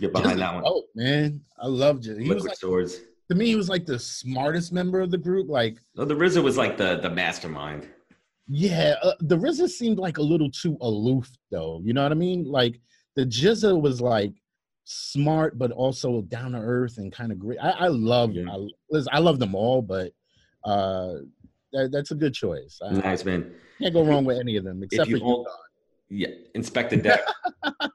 Get 0.00 0.12
behind 0.12 0.40
that 0.40 0.54
one. 0.54 0.64
Oh 0.66 0.84
man, 0.94 1.40
I 1.58 1.66
love 1.66 1.98
Jizz. 1.98 2.20
He 2.20 2.28
Liquid 2.28 2.48
like, 2.48 2.58
swords. 2.58 3.00
to 3.30 3.36
me, 3.36 3.46
he 3.46 3.56
was 3.56 3.68
like 3.68 3.84
the 3.86 3.98
smartest 3.98 4.72
member 4.72 5.00
of 5.00 5.10
the 5.10 5.18
group. 5.18 5.48
Like 5.48 5.78
Oh, 5.96 6.04
the 6.04 6.14
RZA 6.14 6.42
was 6.42 6.56
like 6.56 6.76
the 6.76 6.96
the 6.96 7.10
mastermind. 7.10 7.88
Yeah, 8.54 8.96
uh, 9.02 9.14
the 9.20 9.36
RZA 9.38 9.68
seemed 9.70 9.98
like 9.98 10.18
a 10.18 10.22
little 10.22 10.50
too 10.50 10.76
aloof, 10.82 11.30
though. 11.50 11.80
You 11.82 11.94
know 11.94 12.02
what 12.02 12.12
I 12.12 12.16
mean? 12.16 12.44
Like 12.44 12.78
the 13.16 13.24
GZA 13.24 13.80
was 13.80 14.00
like 14.02 14.32
smart, 14.84 15.58
but 15.58 15.70
also 15.70 16.20
down 16.22 16.52
to 16.52 16.58
earth 16.58 16.98
and 16.98 17.10
kind 17.10 17.32
of 17.32 17.38
great. 17.38 17.58
I, 17.62 17.70
I 17.70 17.86
love, 17.88 18.32
Yeah. 18.34 18.44
I, 18.52 18.66
listen, 18.90 19.08
I 19.12 19.20
love 19.20 19.38
them 19.38 19.54
all, 19.54 19.80
but 19.80 20.12
uh, 20.64 21.14
that, 21.72 21.90
that's 21.92 22.10
a 22.10 22.14
good 22.14 22.34
choice. 22.34 22.78
I, 22.84 22.92
Nice 22.92 23.24
man. 23.24 23.52
can't 23.80 23.94
go 23.94 24.04
wrong 24.04 24.24
with 24.26 24.38
any 24.38 24.56
of 24.56 24.64
them 24.64 24.82
except 24.82 25.08
you 25.08 25.18
for 25.18 25.24
hold- 25.24 25.46
Yeah, 26.10 26.28
Inspectah 26.54 27.02
Deck. 27.02 27.20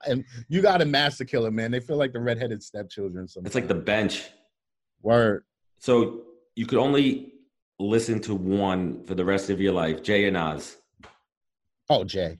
And 0.07 0.23
you 0.47 0.61
got 0.61 0.81
a 0.81 0.85
Masta 0.85 1.25
Killa, 1.25 1.51
man. 1.51 1.69
They 1.69 1.81
feel 1.81 1.97
like 1.97 2.13
the 2.13 2.19
redheaded 2.21 2.63
stepchildren. 2.63 3.27
Sometimes. 3.27 3.47
It's 3.47 3.55
like 3.55 3.67
the 3.67 3.75
bench. 3.75 4.29
word. 5.01 5.43
So 5.79 6.21
you 6.55 6.65
could 6.65 6.79
only 6.79 7.33
listen 7.79 8.19
to 8.21 8.35
one 8.35 9.03
for 9.05 9.15
the 9.15 9.25
rest 9.25 9.49
of 9.49 9.61
your 9.61 9.73
life. 9.73 10.03
Jay 10.03 10.25
and 10.25 10.33
Nas. 10.33 10.77
Oh, 11.89 12.03
Jay. 12.03 12.39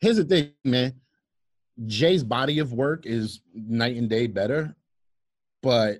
Here's 0.00 0.16
the 0.16 0.24
thing, 0.24 0.52
man. 0.64 0.94
Jay's 1.86 2.24
body 2.24 2.58
of 2.58 2.72
work 2.72 3.04
is 3.04 3.40
night 3.54 3.96
and 3.96 4.08
day 4.08 4.26
better, 4.26 4.74
but 5.62 5.98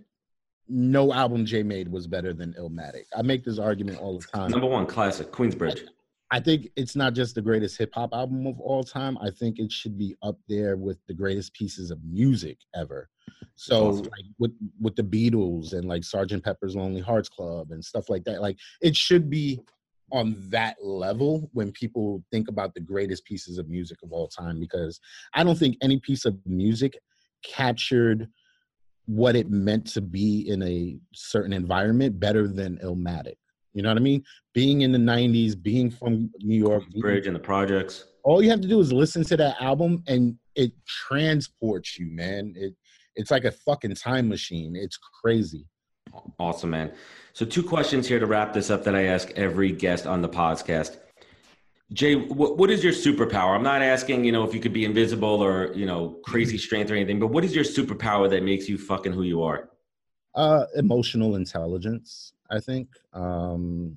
no 0.69 1.13
album 1.13 1.45
Jay 1.45 1.63
made 1.63 1.89
was 1.89 2.07
better 2.07 2.33
than 2.33 2.55
Illmatic. 2.55 3.05
I 3.17 3.23
make 3.23 3.45
this 3.45 3.59
argument 3.59 3.99
all 3.99 4.19
the 4.19 4.27
time. 4.27 4.51
Number 4.51 4.67
one, 4.67 4.87
classic, 4.87 5.31
Queensbridge. 5.31 5.89
I 6.31 6.41
think 6.41 6.69
it's 6.77 6.97
not 6.97 7.15
just 7.15 7.35
the 7.35 7.43
greatest 7.43 7.79
hip 7.79 7.91
hop 7.95 8.13
album 8.13 8.47
of 8.47 8.59
all 8.61 8.83
time. 8.83 9.17
I 9.19 9.31
think 9.31 9.59
it 9.59 9.71
should 9.71 9.97
be 9.97 10.17
up 10.23 10.39
there 10.49 10.77
with 10.77 10.99
the 11.07 11.15
greatest 11.15 11.53
pieces 11.55 11.91
of 11.91 12.03
music 12.03 12.59
ever. 12.75 13.09
So 13.57 13.89
Awesome. 13.89 14.05
like 14.05 14.25
with 14.39 14.53
with 14.81 14.97
the 14.97 15.03
Beatles 15.03 15.73
and 15.73 15.87
like 15.89 16.05
Sergeant 16.05 16.45
Pepper's 16.45 16.77
Lonely 16.77 17.01
Hearts 17.01 17.29
Club 17.29 17.71
and 17.73 17.85
stuff 17.85 18.09
like 18.09 18.25
that. 18.25 18.41
Like 18.43 18.59
it 18.81 18.95
should 18.95 19.29
be 19.31 19.61
on 20.13 20.37
that 20.51 20.77
level 20.83 21.51
when 21.53 21.73
people 21.73 22.23
think 22.31 22.49
about 22.49 22.75
the 22.75 22.81
greatest 22.81 23.25
pieces 23.25 23.59
of 23.59 23.69
music 23.69 23.99
of 24.05 24.13
all 24.13 24.29
time 24.29 24.61
because 24.61 25.01
I 25.35 25.43
don't 25.43 25.59
think 25.59 25.77
any 25.83 25.99
piece 25.99 26.25
of 26.25 26.37
music 26.47 26.97
captured 27.43 28.29
what 29.07 29.35
it 29.37 29.51
meant 29.51 29.87
to 29.87 30.01
be 30.01 30.49
in 30.49 30.63
a 30.63 30.97
certain 31.13 31.53
environment 31.53 32.21
better 32.21 32.47
than 32.47 32.79
Illmatic. 32.79 33.35
You 33.73 33.83
know 33.83 33.89
what 33.91 33.99
I 33.99 34.01
mean? 34.01 34.23
Being 34.53 34.83
in 34.83 34.93
the 34.93 34.99
90s, 34.99 35.61
being 35.61 35.91
from 35.91 36.31
New 36.41 36.57
York, 36.57 36.85
Bridge 36.99 37.27
and 37.27 37.37
the 37.37 37.41
projects. 37.41 38.05
all 38.25 38.43
you 38.43 38.51
have 38.51 38.61
to 38.61 38.69
do 38.69 38.81
is 38.81 38.93
listen 38.93 39.23
to 39.25 39.37
that 39.37 39.57
album 39.61 40.03
and 40.07 40.37
it 40.55 40.73
transports 40.87 41.99
you, 41.99 42.07
man. 42.07 42.55
It 42.57 42.75
it's 43.17 43.31
like 43.31 43.45
a 43.45 43.51
fucking 43.51 43.95
time 43.95 44.29
machine. 44.29 44.77
It's 44.77 44.99
crazy. 44.99 45.67
Awesome, 46.39 46.71
man. 46.71 46.93
So, 47.33 47.45
two 47.45 47.63
questions 47.63 48.07
here 48.07 48.19
to 48.21 48.27
wrap 48.27 48.53
this 48.53 48.71
up 48.71 48.85
that 48.85 48.95
I 48.95 49.05
ask 49.05 49.31
every 49.33 49.73
guest 49.73 50.07
on 50.07 50.23
the 50.23 50.29
podcast. 50.29 50.99
Jay, 51.93 52.17
what, 52.17 52.59
what 52.59 52.71
is 52.71 52.83
your 52.83 52.93
superpower? 52.93 53.55
I'm 53.55 53.63
not 53.63 53.81
asking, 53.81 54.25
you 54.25 54.33
know, 54.33 54.43
if 54.45 54.53
you 54.53 54.61
could 54.61 54.73
be 54.73 54.85
invisible 54.85 55.43
or, 55.43 55.73
you 55.75 55.87
know, 55.87 56.19
crazy 56.25 56.59
strength 56.67 56.91
or 56.91 56.95
anything, 56.95 57.21
but 57.21 57.29
what 57.29 57.45
is 57.45 57.55
your 57.55 57.65
superpower 57.65 58.29
that 58.31 58.43
makes 58.43 58.69
you 58.69 58.77
fucking 58.77 59.13
who 59.13 59.23
you 59.23 59.43
are? 59.43 59.71
Uh 60.35 60.65
emotional 60.77 61.37
intelligence, 61.37 62.33
I 62.51 62.61
think. 62.61 62.89
Um 63.13 63.97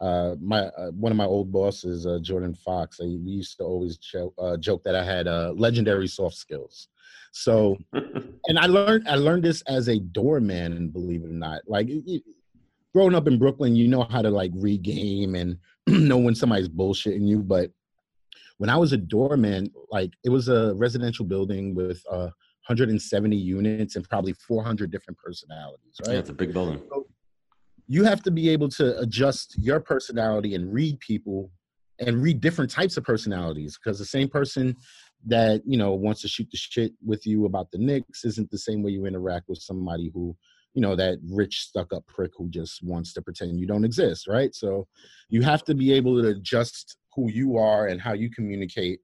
uh 0.00 0.34
my 0.40 0.60
uh, 0.60 0.90
one 0.90 1.12
of 1.12 1.16
my 1.16 1.24
old 1.24 1.52
bosses 1.52 2.06
uh 2.06 2.18
Jordan 2.20 2.54
Fox, 2.54 2.98
uh, 3.00 3.04
we 3.04 3.32
used 3.32 3.58
to 3.58 3.64
always 3.64 3.96
joke, 3.98 4.34
uh, 4.38 4.56
joke 4.56 4.82
that 4.84 4.96
I 4.96 5.04
had 5.04 5.28
uh 5.28 5.52
legendary 5.54 6.08
soft 6.08 6.36
skills. 6.36 6.88
So 7.32 7.76
and 7.92 8.58
I 8.58 8.66
learned 8.66 9.08
I 9.08 9.16
learned 9.16 9.44
this 9.44 9.62
as 9.62 9.88
a 9.88 9.98
doorman, 9.98 10.88
believe 10.88 11.22
it 11.24 11.30
or 11.30 11.34
not. 11.34 11.62
Like 11.66 11.88
it- 11.88 12.22
growing 12.94 13.14
up 13.14 13.28
in 13.28 13.38
Brooklyn, 13.38 13.76
you 13.76 13.86
know 13.86 14.04
how 14.04 14.22
to 14.22 14.30
like 14.30 14.50
read 14.54 14.82
game 14.82 15.34
and 15.34 15.58
know 15.88 16.18
when 16.18 16.34
somebody's 16.34 16.68
bullshitting 16.68 17.26
you. 17.26 17.40
But 17.40 17.70
when 18.58 18.70
I 18.70 18.76
was 18.76 18.92
a 18.92 18.96
doorman, 18.96 19.70
like 19.90 20.12
it 20.24 20.30
was 20.30 20.48
a 20.48 20.74
residential 20.74 21.24
building 21.24 21.74
with 21.74 22.02
uh 22.10 22.30
170 22.66 23.34
units 23.36 23.96
and 23.96 24.06
probably 24.08 24.34
400 24.34 24.90
different 24.90 25.16
personalities, 25.18 25.94
Yeah, 26.04 26.10
right? 26.10 26.18
it's 26.18 26.28
a 26.28 26.34
big 26.34 26.52
building. 26.52 26.82
you 27.86 28.04
have 28.04 28.22
to 28.24 28.30
be 28.30 28.50
able 28.50 28.68
to 28.70 28.98
adjust 28.98 29.56
your 29.58 29.80
personality 29.80 30.54
and 30.54 30.70
read 30.72 31.00
people 31.00 31.50
and 32.00 32.22
read 32.22 32.40
different 32.40 32.70
types 32.70 32.96
of 32.98 33.04
personalities 33.04 33.78
because 33.78 33.98
the 33.98 34.04
same 34.04 34.28
person 34.28 34.76
that 35.26 35.62
you 35.66 35.76
know 35.76 35.92
wants 35.92 36.22
to 36.22 36.28
shoot 36.28 36.48
the 36.50 36.56
shit 36.56 36.92
with 37.04 37.26
you 37.26 37.44
about 37.44 37.70
the 37.70 37.78
Knicks 37.78 38.24
isn't 38.24 38.50
the 38.50 38.58
same 38.58 38.82
way 38.82 38.92
you 38.92 39.06
interact 39.06 39.48
with 39.48 39.58
somebody 39.58 40.10
who 40.14 40.36
you 40.74 40.82
know 40.82 40.94
that 40.96 41.18
rich 41.30 41.60
stuck 41.60 41.92
up 41.92 42.06
prick 42.06 42.30
who 42.36 42.48
just 42.48 42.82
wants 42.84 43.12
to 43.12 43.22
pretend 43.22 43.58
you 43.58 43.66
don't 43.66 43.84
exist 43.84 44.26
right? 44.28 44.54
So 44.54 44.86
you 45.28 45.42
have 45.42 45.64
to 45.64 45.74
be 45.74 45.92
able 45.92 46.20
to 46.22 46.28
adjust 46.28 46.96
who 47.14 47.30
you 47.30 47.56
are 47.56 47.86
and 47.88 48.00
how 48.00 48.12
you 48.12 48.30
communicate 48.30 49.00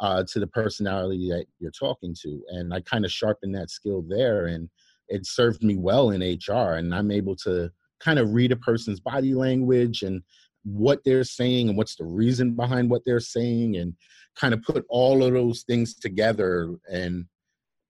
uh, 0.00 0.24
to 0.30 0.40
the 0.40 0.46
personality 0.48 1.28
that 1.30 1.46
you're 1.60 1.70
talking 1.70 2.14
to. 2.22 2.42
And 2.48 2.74
i 2.74 2.80
kind 2.80 3.04
of 3.04 3.12
sharpened 3.12 3.54
that 3.54 3.70
skill 3.70 4.04
there 4.08 4.46
and 4.46 4.68
it 5.08 5.26
served 5.26 5.62
me 5.62 5.76
well 5.76 6.10
in 6.10 6.20
hr 6.20 6.74
and 6.74 6.94
i'm 6.94 7.10
able 7.10 7.36
to 7.36 7.70
kind 8.00 8.18
of 8.18 8.32
read 8.32 8.52
a 8.52 8.56
person's 8.56 9.00
body 9.00 9.34
language 9.34 10.02
and 10.02 10.22
what 10.64 11.00
they're 11.04 11.24
saying 11.24 11.68
and 11.68 11.78
what's 11.78 11.96
the 11.96 12.04
reason 12.04 12.52
behind 12.52 12.90
what 12.90 13.02
they're 13.04 13.20
saying 13.20 13.76
and 13.76 13.94
kind 14.34 14.52
of 14.54 14.62
put 14.62 14.84
all 14.88 15.22
of 15.22 15.32
those 15.32 15.62
things 15.62 15.94
together 15.94 16.74
and 16.90 17.26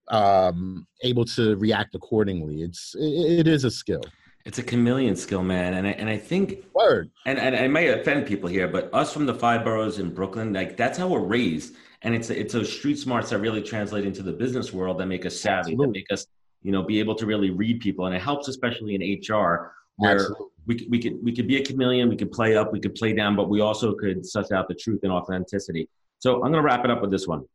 um 0.09 0.85
able 1.01 1.25
to 1.25 1.55
react 1.55 1.95
accordingly 1.95 2.61
it's 2.61 2.93
it, 2.99 3.39
it 3.39 3.47
is 3.47 3.63
a 3.63 3.71
skill 3.71 4.03
It's 4.45 4.59
a 4.59 4.63
chameleon 4.63 5.15
skill, 5.15 5.41
man. 5.41 5.73
And 5.73 5.87
I, 5.87 5.91
and 5.91 6.07
I 6.07 6.17
think 6.17 6.65
word 6.75 7.09
and, 7.25 7.39
and 7.39 7.55
I 7.55 7.67
may 7.67 7.87
offend 7.87 8.27
people 8.27 8.47
here, 8.47 8.67
but 8.67 8.93
us 8.93 9.11
from 9.11 9.25
the 9.25 9.33
five 9.33 9.63
boroughs 9.63 9.97
in 9.97 10.13
Brooklyn, 10.13 10.53
like 10.53 10.77
that's 10.77 10.99
how 10.99 11.07
we're 11.07 11.19
raised. 11.19 11.75
And 12.03 12.13
it's 12.13 12.29
it's 12.29 12.53
those 12.53 12.71
street 12.71 12.99
smarts 12.99 13.31
that 13.31 13.39
really 13.39 13.63
translate 13.63 14.05
into 14.05 14.21
the 14.21 14.31
business 14.31 14.71
world 14.71 14.99
that 14.99 15.07
make 15.07 15.25
us 15.25 15.39
savvy, 15.39 15.75
that 15.75 15.87
make 15.87 16.05
us, 16.11 16.27
you 16.61 16.71
know, 16.71 16.83
be 16.83 16.99
able 16.99 17.15
to 17.15 17.25
really 17.25 17.49
read 17.49 17.79
people. 17.79 18.05
And 18.05 18.15
it 18.15 18.21
helps 18.21 18.47
especially 18.47 18.93
in 18.93 19.01
HR 19.01 19.73
where 19.95 20.13
Absolutely. 20.13 20.45
We 20.67 20.87
we 20.89 20.99
could 20.99 21.23
we 21.23 21.33
could 21.33 21.47
be 21.47 21.57
a 21.57 21.65
chameleon, 21.65 22.09
we 22.09 22.17
could 22.17 22.31
play 22.31 22.55
up, 22.55 22.71
we 22.71 22.79
could 22.79 22.95
play 22.95 23.13
down, 23.13 23.35
but 23.35 23.49
we 23.49 23.61
also 23.61 23.93
could 23.93 24.25
suss 24.25 24.51
out 24.51 24.67
the 24.67 24.75
truth 24.75 25.01
and 25.03 25.11
authenticity. 25.11 25.87
So 26.19 26.35
I'm 26.43 26.51
gonna 26.51 26.61
wrap 26.61 26.85
it 26.85 26.91
up 26.91 27.01
with 27.01 27.11
this 27.11 27.27
one. 27.27 27.45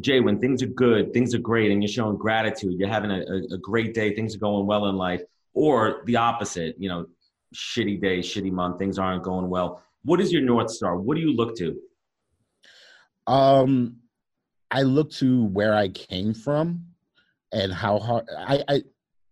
Jay, 0.00 0.20
when 0.20 0.38
things 0.38 0.62
are 0.62 0.66
good, 0.66 1.12
things 1.12 1.34
are 1.34 1.38
great, 1.38 1.70
and 1.70 1.82
you're 1.82 1.88
showing 1.88 2.16
gratitude, 2.16 2.78
you're 2.78 2.88
having 2.88 3.10
a, 3.10 3.20
a, 3.20 3.54
a 3.54 3.58
great 3.58 3.94
day, 3.94 4.14
things 4.14 4.34
are 4.34 4.38
going 4.38 4.66
well 4.66 4.86
in 4.86 4.96
life, 4.96 5.22
or 5.54 6.02
the 6.06 6.16
opposite, 6.16 6.74
you 6.78 6.88
know, 6.88 7.06
shitty 7.54 8.00
day, 8.00 8.18
shitty 8.18 8.52
month, 8.52 8.78
things 8.78 8.98
aren't 8.98 9.22
going 9.22 9.48
well. 9.48 9.82
What 10.04 10.20
is 10.20 10.32
your 10.32 10.42
North 10.42 10.70
Star? 10.70 10.96
What 10.96 11.16
do 11.16 11.20
you 11.22 11.32
look 11.32 11.56
to? 11.56 11.76
um 13.26 13.96
i 14.70 14.82
look 14.82 15.10
to 15.10 15.44
where 15.46 15.74
i 15.74 15.88
came 15.88 16.32
from 16.32 16.84
and 17.52 17.72
how 17.72 17.98
hard 17.98 18.24
i 18.38 18.62
i, 18.68 18.82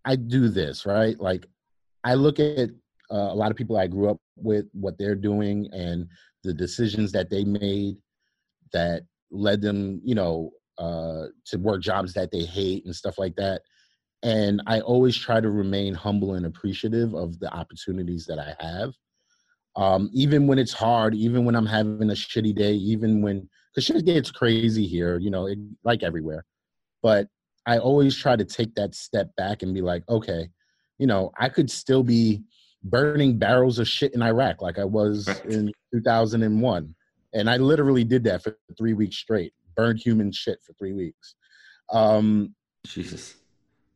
I 0.05 0.17
do 0.17 0.49
this 0.49 0.87
right 0.87 1.19
like 1.21 1.47
i 2.03 2.15
look 2.15 2.41
at 2.41 2.71
uh, 3.15 3.33
a 3.33 3.35
lot 3.35 3.51
of 3.51 3.57
people 3.57 3.77
i 3.77 3.87
grew 3.87 4.11
up 4.11 4.19
with 4.37 4.67
what 4.73 4.99
they're 4.99 5.15
doing 5.15 5.69
and 5.73 6.07
the 6.43 6.53
decisions 6.53 7.13
that 7.13 7.31
they 7.31 7.45
made 7.45 7.97
that 8.73 9.05
led 9.31 9.61
them, 9.61 10.01
you 10.05 10.15
know, 10.15 10.51
uh, 10.79 11.27
to 11.47 11.57
work 11.59 11.81
jobs 11.81 12.13
that 12.15 12.31
they 12.31 12.45
hate 12.45 12.85
and 12.85 12.95
stuff 12.95 13.19
like 13.19 13.35
that. 13.37 13.63
And 14.23 14.63
I 14.67 14.81
always 14.81 15.17
try 15.17 15.41
to 15.41 15.51
remain 15.51 15.95
humble 15.95 16.35
and 16.35 16.47
appreciative 16.47 17.15
of 17.15 17.39
the 17.41 17.53
opportunities 17.53 18.27
that 18.27 18.39
I 18.39 18.55
have. 18.63 18.93
Um, 19.77 20.09
even 20.13 20.47
when 20.47 20.59
it's 20.59 20.73
hard, 20.73 21.15
even 21.15 21.45
when 21.45 21.57
I'm 21.57 21.67
having 21.67 22.11
a 22.11 22.15
shitty 22.15 22.55
day, 22.55 22.73
even 22.75 23.23
when, 23.23 23.49
because 23.73 23.85
shit 23.85 24.05
gets 24.05 24.31
crazy 24.31 24.87
here, 24.87 25.19
you 25.19 25.31
know, 25.31 25.47
it, 25.47 25.59
like 25.83 26.03
everywhere. 26.03 26.45
But 27.03 27.29
I 27.67 27.79
always 27.79 28.17
try 28.17 28.37
to 28.37 28.45
take 28.45 28.75
that 28.77 28.95
step 28.95 29.35
back 29.37 29.63
and 29.63 29.75
be 29.75 29.83
like, 29.83 30.05
okay, 30.09 30.49
you 30.99 31.07
know, 31.07 31.33
I 31.39 31.49
could 31.49 31.71
still 31.71 32.03
be 32.03 32.43
burning 32.85 33.39
barrels 33.39 33.79
of 33.79 33.89
shit 33.89 34.15
in 34.15 34.23
Iraq 34.23 34.61
like 34.61 34.79
I 34.79 34.85
was 34.85 35.29
in 35.49 35.73
2001. 35.93 36.95
And 37.33 37.51
I 37.51 37.57
literally 37.57 38.05
did 38.05 38.25
that 38.25 38.43
for 38.43 38.57
three 38.79 38.93
weeks 38.93 39.17
straight, 39.17 39.53
burned 39.75 39.99
human 39.99 40.31
shit 40.31 40.59
for 40.65 40.73
three 40.75 40.93
weeks. 40.93 41.35
Um, 41.91 42.55
Jesus. 42.87 43.35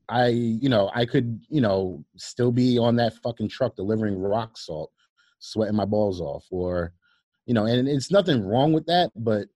I, 0.09 0.29
you 0.29 0.71
know, 0.71 0.91
I 0.95 1.05
could, 1.05 1.41
you 1.49 1.61
know, 1.61 2.05
still 2.17 2.51
be 2.51 2.79
on 2.79 2.97
that 2.97 3.15
fucking 3.23 3.51
truck 3.51 3.77
delivering 3.77 4.19
rock 4.19 4.57
salt, 4.57 4.91
sweating 5.39 5.77
my 5.77 5.85
balls 5.85 6.21
off, 6.21 6.47
or, 6.51 6.93
you 7.45 7.53
know, 7.53 7.67
and 7.67 7.87
it's 7.87 8.11
nothing 8.11 8.43
wrong 8.43 8.73
with 8.73 8.87
that, 8.87 9.11
but, 9.15 9.49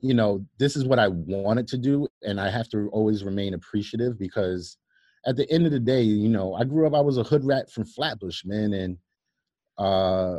you 0.00 0.12
know, 0.12 0.44
this 0.58 0.76
is 0.76 0.84
what 0.84 0.98
I 0.98 1.08
wanted 1.08 1.66
to 1.68 1.78
do. 1.78 2.06
And 2.22 2.38
I 2.38 2.50
have 2.50 2.68
to 2.70 2.90
always 2.92 3.24
remain 3.24 3.54
appreciative 3.54 4.18
because 4.18 4.76
at 5.26 5.36
the 5.36 5.50
end 5.50 5.66
of 5.66 5.72
the 5.72 5.80
day, 5.80 6.02
you 6.02 6.28
know, 6.28 6.54
I 6.54 6.64
grew 6.64 6.86
up, 6.86 6.94
I 6.94 7.00
was 7.00 7.18
a 7.18 7.24
hood 7.24 7.44
rat 7.44 7.70
from 7.70 7.84
Flatbush, 7.84 8.44
man. 8.44 8.72
And 8.72 8.98
uh, 9.76 10.38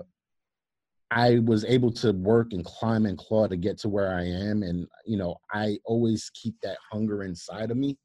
I 1.11 1.39
was 1.39 1.65
able 1.65 1.91
to 1.93 2.13
work 2.13 2.53
and 2.53 2.63
climb 2.63 3.05
and 3.05 3.17
claw 3.17 3.47
to 3.47 3.57
get 3.57 3.77
to 3.79 3.89
where 3.89 4.13
I 4.13 4.23
am. 4.23 4.63
And, 4.63 4.87
you 5.05 5.17
know, 5.17 5.35
I 5.51 5.77
always 5.85 6.31
keep 6.33 6.55
that 6.63 6.77
hunger 6.89 7.23
inside 7.23 7.69
of 7.69 7.77
me 7.77 7.97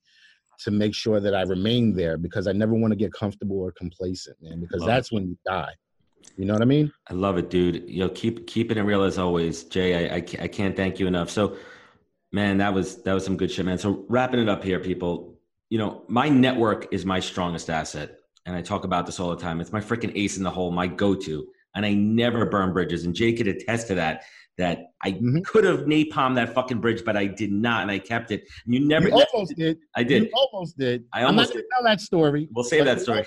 to 0.60 0.70
make 0.70 0.94
sure 0.94 1.20
that 1.20 1.34
I 1.34 1.42
remain 1.42 1.94
there 1.94 2.16
because 2.16 2.46
I 2.46 2.52
never 2.52 2.74
want 2.74 2.92
to 2.92 2.96
get 2.96 3.12
comfortable 3.12 3.60
or 3.60 3.72
complacent, 3.72 4.36
man, 4.42 4.60
because 4.60 4.80
love 4.80 4.88
that's 4.88 5.12
it. 5.12 5.14
when 5.14 5.28
you 5.28 5.38
die. 5.46 5.72
You 6.36 6.44
know 6.44 6.52
what 6.52 6.62
I 6.62 6.66
mean? 6.66 6.92
I 7.08 7.14
love 7.14 7.36
it, 7.36 7.50
dude. 7.50 7.88
You 7.88 8.00
know, 8.00 8.08
keep 8.08 8.46
keeping 8.46 8.78
it 8.78 8.82
real 8.82 9.02
as 9.02 9.18
always, 9.18 9.64
Jay. 9.64 10.08
I, 10.08 10.16
I, 10.16 10.18
I 10.18 10.48
can't 10.48 10.76
thank 10.76 11.00
you 11.00 11.08
enough. 11.08 11.30
So, 11.30 11.56
man, 12.30 12.58
that 12.58 12.72
was 12.72 13.02
that 13.02 13.12
was 13.12 13.24
some 13.24 13.36
good 13.36 13.50
shit, 13.50 13.66
man. 13.66 13.78
So 13.78 14.04
wrapping 14.08 14.38
it 14.38 14.48
up 14.48 14.62
here, 14.62 14.78
people 14.78 15.31
you 15.72 15.78
know, 15.78 16.02
my 16.06 16.28
network 16.28 16.92
is 16.92 17.06
my 17.06 17.18
strongest 17.18 17.70
asset. 17.70 18.18
And 18.44 18.54
I 18.54 18.60
talk 18.60 18.84
about 18.84 19.06
this 19.06 19.18
all 19.18 19.30
the 19.30 19.40
time. 19.40 19.58
It's 19.58 19.72
my 19.72 19.80
freaking 19.80 20.12
ace 20.14 20.36
in 20.36 20.42
the 20.42 20.50
hole, 20.50 20.70
my 20.70 20.86
go 20.86 21.14
to. 21.14 21.46
And 21.74 21.86
I 21.86 21.94
never 21.94 22.46
burn 22.46 22.72
bridges. 22.72 23.04
And 23.04 23.14
Jay 23.14 23.32
could 23.32 23.48
attest 23.48 23.88
to 23.88 23.94
that, 23.94 24.24
that 24.58 24.92
I 25.02 25.12
mm-hmm. 25.12 25.40
could 25.40 25.64
have 25.64 25.80
napalm 25.80 26.34
that 26.34 26.54
fucking 26.54 26.80
bridge, 26.80 27.04
but 27.04 27.16
I 27.16 27.26
did 27.26 27.50
not. 27.50 27.82
And 27.82 27.90
I 27.90 27.98
kept 27.98 28.30
it. 28.30 28.46
And 28.64 28.74
you 28.74 28.80
never. 28.80 29.08
You 29.08 29.24
almost 29.32 29.56
did. 29.56 29.78
I 29.96 30.02
did. 30.02 30.24
You 30.24 30.30
almost 30.34 30.78
did. 30.78 31.04
I 31.12 31.22
almost 31.22 31.54
not 31.54 31.64
tell 31.74 31.84
that 31.84 32.00
story. 32.00 32.48
We'll 32.52 32.64
save 32.64 32.84
that 32.84 33.00
story. 33.00 33.24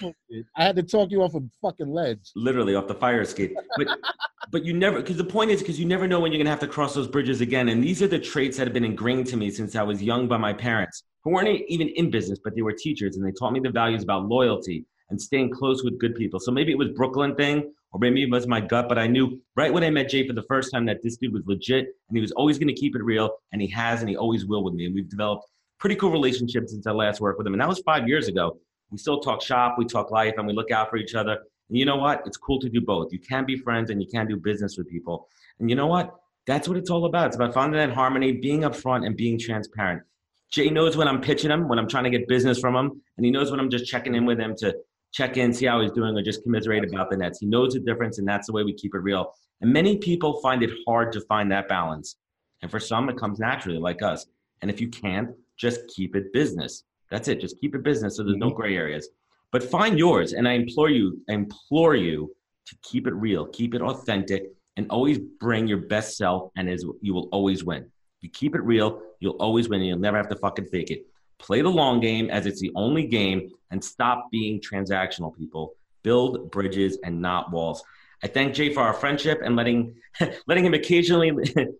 I 0.55 0.63
had 0.63 0.75
to 0.75 0.83
talk 0.83 1.09
you 1.11 1.23
off 1.23 1.33
a 1.33 1.41
fucking 1.61 1.89
ledge. 1.89 2.31
Literally 2.35 2.75
off 2.75 2.87
the 2.87 2.95
fire 2.95 3.21
escape. 3.21 3.55
But 3.77 3.87
but 4.51 4.63
you 4.63 4.73
never 4.73 5.01
because 5.01 5.17
the 5.17 5.23
point 5.23 5.51
is 5.51 5.61
because 5.61 5.79
you 5.79 5.85
never 5.85 6.07
know 6.07 6.19
when 6.19 6.31
you're 6.31 6.39
gonna 6.39 6.51
have 6.51 6.59
to 6.59 6.67
cross 6.67 6.93
those 6.93 7.07
bridges 7.07 7.41
again. 7.41 7.69
And 7.69 7.83
these 7.83 8.01
are 8.03 8.07
the 8.07 8.19
traits 8.19 8.57
that 8.57 8.67
have 8.67 8.73
been 8.73 8.85
ingrained 8.85 9.27
to 9.27 9.37
me 9.37 9.49
since 9.49 9.75
I 9.75 9.83
was 9.83 10.03
young 10.03 10.27
by 10.27 10.37
my 10.37 10.53
parents 10.53 11.03
who 11.23 11.31
weren't 11.31 11.49
even 11.67 11.89
in 11.89 12.11
business, 12.11 12.39
but 12.43 12.55
they 12.55 12.61
were 12.61 12.73
teachers 12.73 13.17
and 13.17 13.25
they 13.25 13.31
taught 13.31 13.51
me 13.51 13.59
the 13.59 13.71
values 13.71 14.03
about 14.03 14.27
loyalty 14.27 14.85
and 15.09 15.21
staying 15.21 15.51
close 15.51 15.83
with 15.83 15.99
good 15.99 16.15
people. 16.15 16.39
So 16.39 16.51
maybe 16.51 16.71
it 16.71 16.77
was 16.77 16.89
Brooklyn 16.89 17.35
thing, 17.35 17.73
or 17.95 17.99
maybe 17.99 18.21
it 18.21 18.29
was 18.29 18.45
my 18.45 18.59
gut, 18.59 18.89
but 18.89 18.99
I 18.99 19.07
knew 19.07 19.41
right 19.55 19.71
when 19.71 19.81
I 19.81 19.89
met 19.89 20.09
Jay 20.09 20.27
for 20.27 20.33
the 20.33 20.43
first 20.49 20.69
time 20.73 20.85
that 20.87 21.01
this 21.01 21.15
dude 21.15 21.31
was 21.31 21.43
legit 21.45 21.85
and 22.09 22.17
he 22.17 22.19
was 22.19 22.33
always 22.33 22.59
going 22.59 22.67
to 22.67 22.73
keep 22.73 22.93
it 22.93 23.01
real, 23.01 23.29
and 23.53 23.61
he 23.61 23.69
has 23.69 24.01
and 24.01 24.09
he 24.09 24.17
always 24.17 24.45
will 24.45 24.65
with 24.65 24.73
me. 24.73 24.85
And 24.85 24.93
we've 24.93 25.07
developed 25.07 25.45
pretty 25.79 25.95
cool 25.95 26.11
relationships 26.11 26.73
since 26.73 26.85
I 26.85 26.91
last 26.91 27.21
worked 27.21 27.37
with 27.37 27.47
him, 27.47 27.53
and 27.53 27.61
that 27.61 27.69
was 27.69 27.79
five 27.85 28.05
years 28.05 28.27
ago. 28.27 28.57
We 28.91 28.97
still 28.97 29.21
talk 29.21 29.41
shop, 29.41 29.75
we 29.77 29.85
talk 29.85 30.11
life, 30.11 30.33
and 30.35 30.45
we 30.45 30.51
look 30.51 30.71
out 30.71 30.89
for 30.89 30.97
each 30.97 31.15
other. 31.15 31.37
And 31.69 31.77
you 31.77 31.85
know 31.85 31.95
what? 31.95 32.21
It's 32.25 32.35
cool 32.35 32.59
to 32.59 32.67
do 32.67 32.81
both. 32.81 33.13
You 33.13 33.19
can 33.19 33.45
be 33.45 33.55
friends 33.55 33.89
and 33.89 34.01
you 34.01 34.09
can 34.09 34.27
do 34.27 34.35
business 34.35 34.77
with 34.77 34.89
people. 34.89 35.29
And 35.61 35.69
you 35.69 35.77
know 35.77 35.87
what? 35.87 36.13
That's 36.47 36.67
what 36.67 36.75
it's 36.75 36.89
all 36.89 37.05
about. 37.05 37.27
It's 37.27 37.37
about 37.37 37.53
finding 37.53 37.79
that 37.79 37.93
harmony, 37.93 38.33
being 38.33 38.61
upfront, 38.63 39.05
and 39.05 39.15
being 39.15 39.39
transparent. 39.39 40.03
Jay 40.51 40.69
knows 40.69 40.97
when 40.97 41.07
I'm 41.07 41.21
pitching 41.21 41.49
him, 41.49 41.69
when 41.69 41.79
I'm 41.79 41.87
trying 41.87 42.03
to 42.03 42.09
get 42.09 42.27
business 42.27 42.59
from 42.59 42.75
him, 42.75 43.01
and 43.15 43.25
he 43.25 43.31
knows 43.31 43.51
when 43.51 43.61
I'm 43.61 43.69
just 43.69 43.85
checking 43.85 44.15
in 44.15 44.25
with 44.25 44.37
him 44.37 44.53
to 44.57 44.75
check 45.15 45.37
in, 45.37 45.53
see 45.53 45.65
how 45.65 45.81
he's 45.81 45.93
doing, 45.93 46.15
or 46.15 46.21
just 46.21 46.43
commiserate 46.43 46.83
about 46.83 47.09
the 47.09 47.15
Nets. 47.15 47.39
He 47.39 47.45
knows 47.45 47.73
the 47.73 47.79
difference, 47.79 48.19
and 48.19 48.27
that's 48.27 48.47
the 48.47 48.53
way 48.53 48.63
we 48.63 48.73
keep 48.73 48.93
it 48.93 48.99
real. 48.99 49.31
And 49.61 49.71
many 49.71 49.97
people 49.97 50.41
find 50.41 50.61
it 50.61 50.69
hard 50.85 51.13
to 51.13 51.21
find 51.21 51.49
that 51.51 51.69
balance. 51.69 52.17
And 52.61 52.69
for 52.69 52.81
some, 52.81 53.07
it 53.09 53.17
comes 53.17 53.39
naturally, 53.39 53.77
like 53.77 54.01
us. 54.01 54.25
And 54.61 54.69
if 54.69 54.81
you 54.81 54.89
can't, 54.89 55.29
just 55.55 55.87
keep 55.87 56.17
it 56.17 56.33
business. 56.33 56.83
That's 57.09 57.29
it. 57.29 57.39
Just 57.39 57.59
keep 57.61 57.75
it 57.75 57.83
business 57.83 58.17
so 58.17 58.23
there's 58.23 58.35
no 58.35 58.47
mm-hmm. 58.47 58.57
gray 58.57 58.75
areas. 58.75 59.07
But 59.53 59.63
find 59.63 59.97
yours. 59.97 60.33
And 60.33 60.49
I 60.49 60.53
implore 60.53 60.89
you, 60.89 61.21
I 61.29 61.33
implore 61.33 61.95
you 61.95 62.35
to 62.65 62.75
keep 62.83 63.07
it 63.07 63.13
real, 63.13 63.45
keep 63.45 63.73
it 63.73 63.81
authentic, 63.81 64.51
and 64.75 64.85
always 64.89 65.17
bring 65.17 65.65
your 65.65 65.77
best 65.77 66.17
self, 66.17 66.51
and 66.57 66.69
as 66.69 66.83
you 67.01 67.13
will 67.13 67.29
always 67.31 67.63
win. 67.63 67.83
If 67.83 68.23
you 68.23 68.29
keep 68.31 68.53
it 68.53 68.61
real, 68.63 69.01
you'll 69.21 69.37
always 69.39 69.69
win, 69.69 69.79
and 69.79 69.87
you'll 69.87 69.99
never 69.99 70.17
have 70.17 70.27
to 70.27 70.35
fucking 70.35 70.65
fake 70.65 70.91
it. 70.91 71.05
Play 71.39 71.61
the 71.61 71.69
long 71.69 71.99
game 71.99 72.29
as 72.29 72.45
it's 72.45 72.59
the 72.59 72.71
only 72.75 73.07
game, 73.07 73.49
and 73.71 73.83
stop 73.83 74.29
being 74.31 74.61
transactional, 74.61 75.35
people. 75.35 75.73
Build 76.03 76.51
bridges 76.51 76.97
and 77.03 77.21
not 77.21 77.51
walls. 77.51 77.83
I 78.23 78.27
thank 78.27 78.53
Jay 78.53 78.73
for 78.73 78.81
our 78.81 78.93
friendship 78.93 79.41
and 79.43 79.55
letting 79.55 79.95
letting 80.47 80.65
him 80.65 80.73
occasionally 80.73 81.31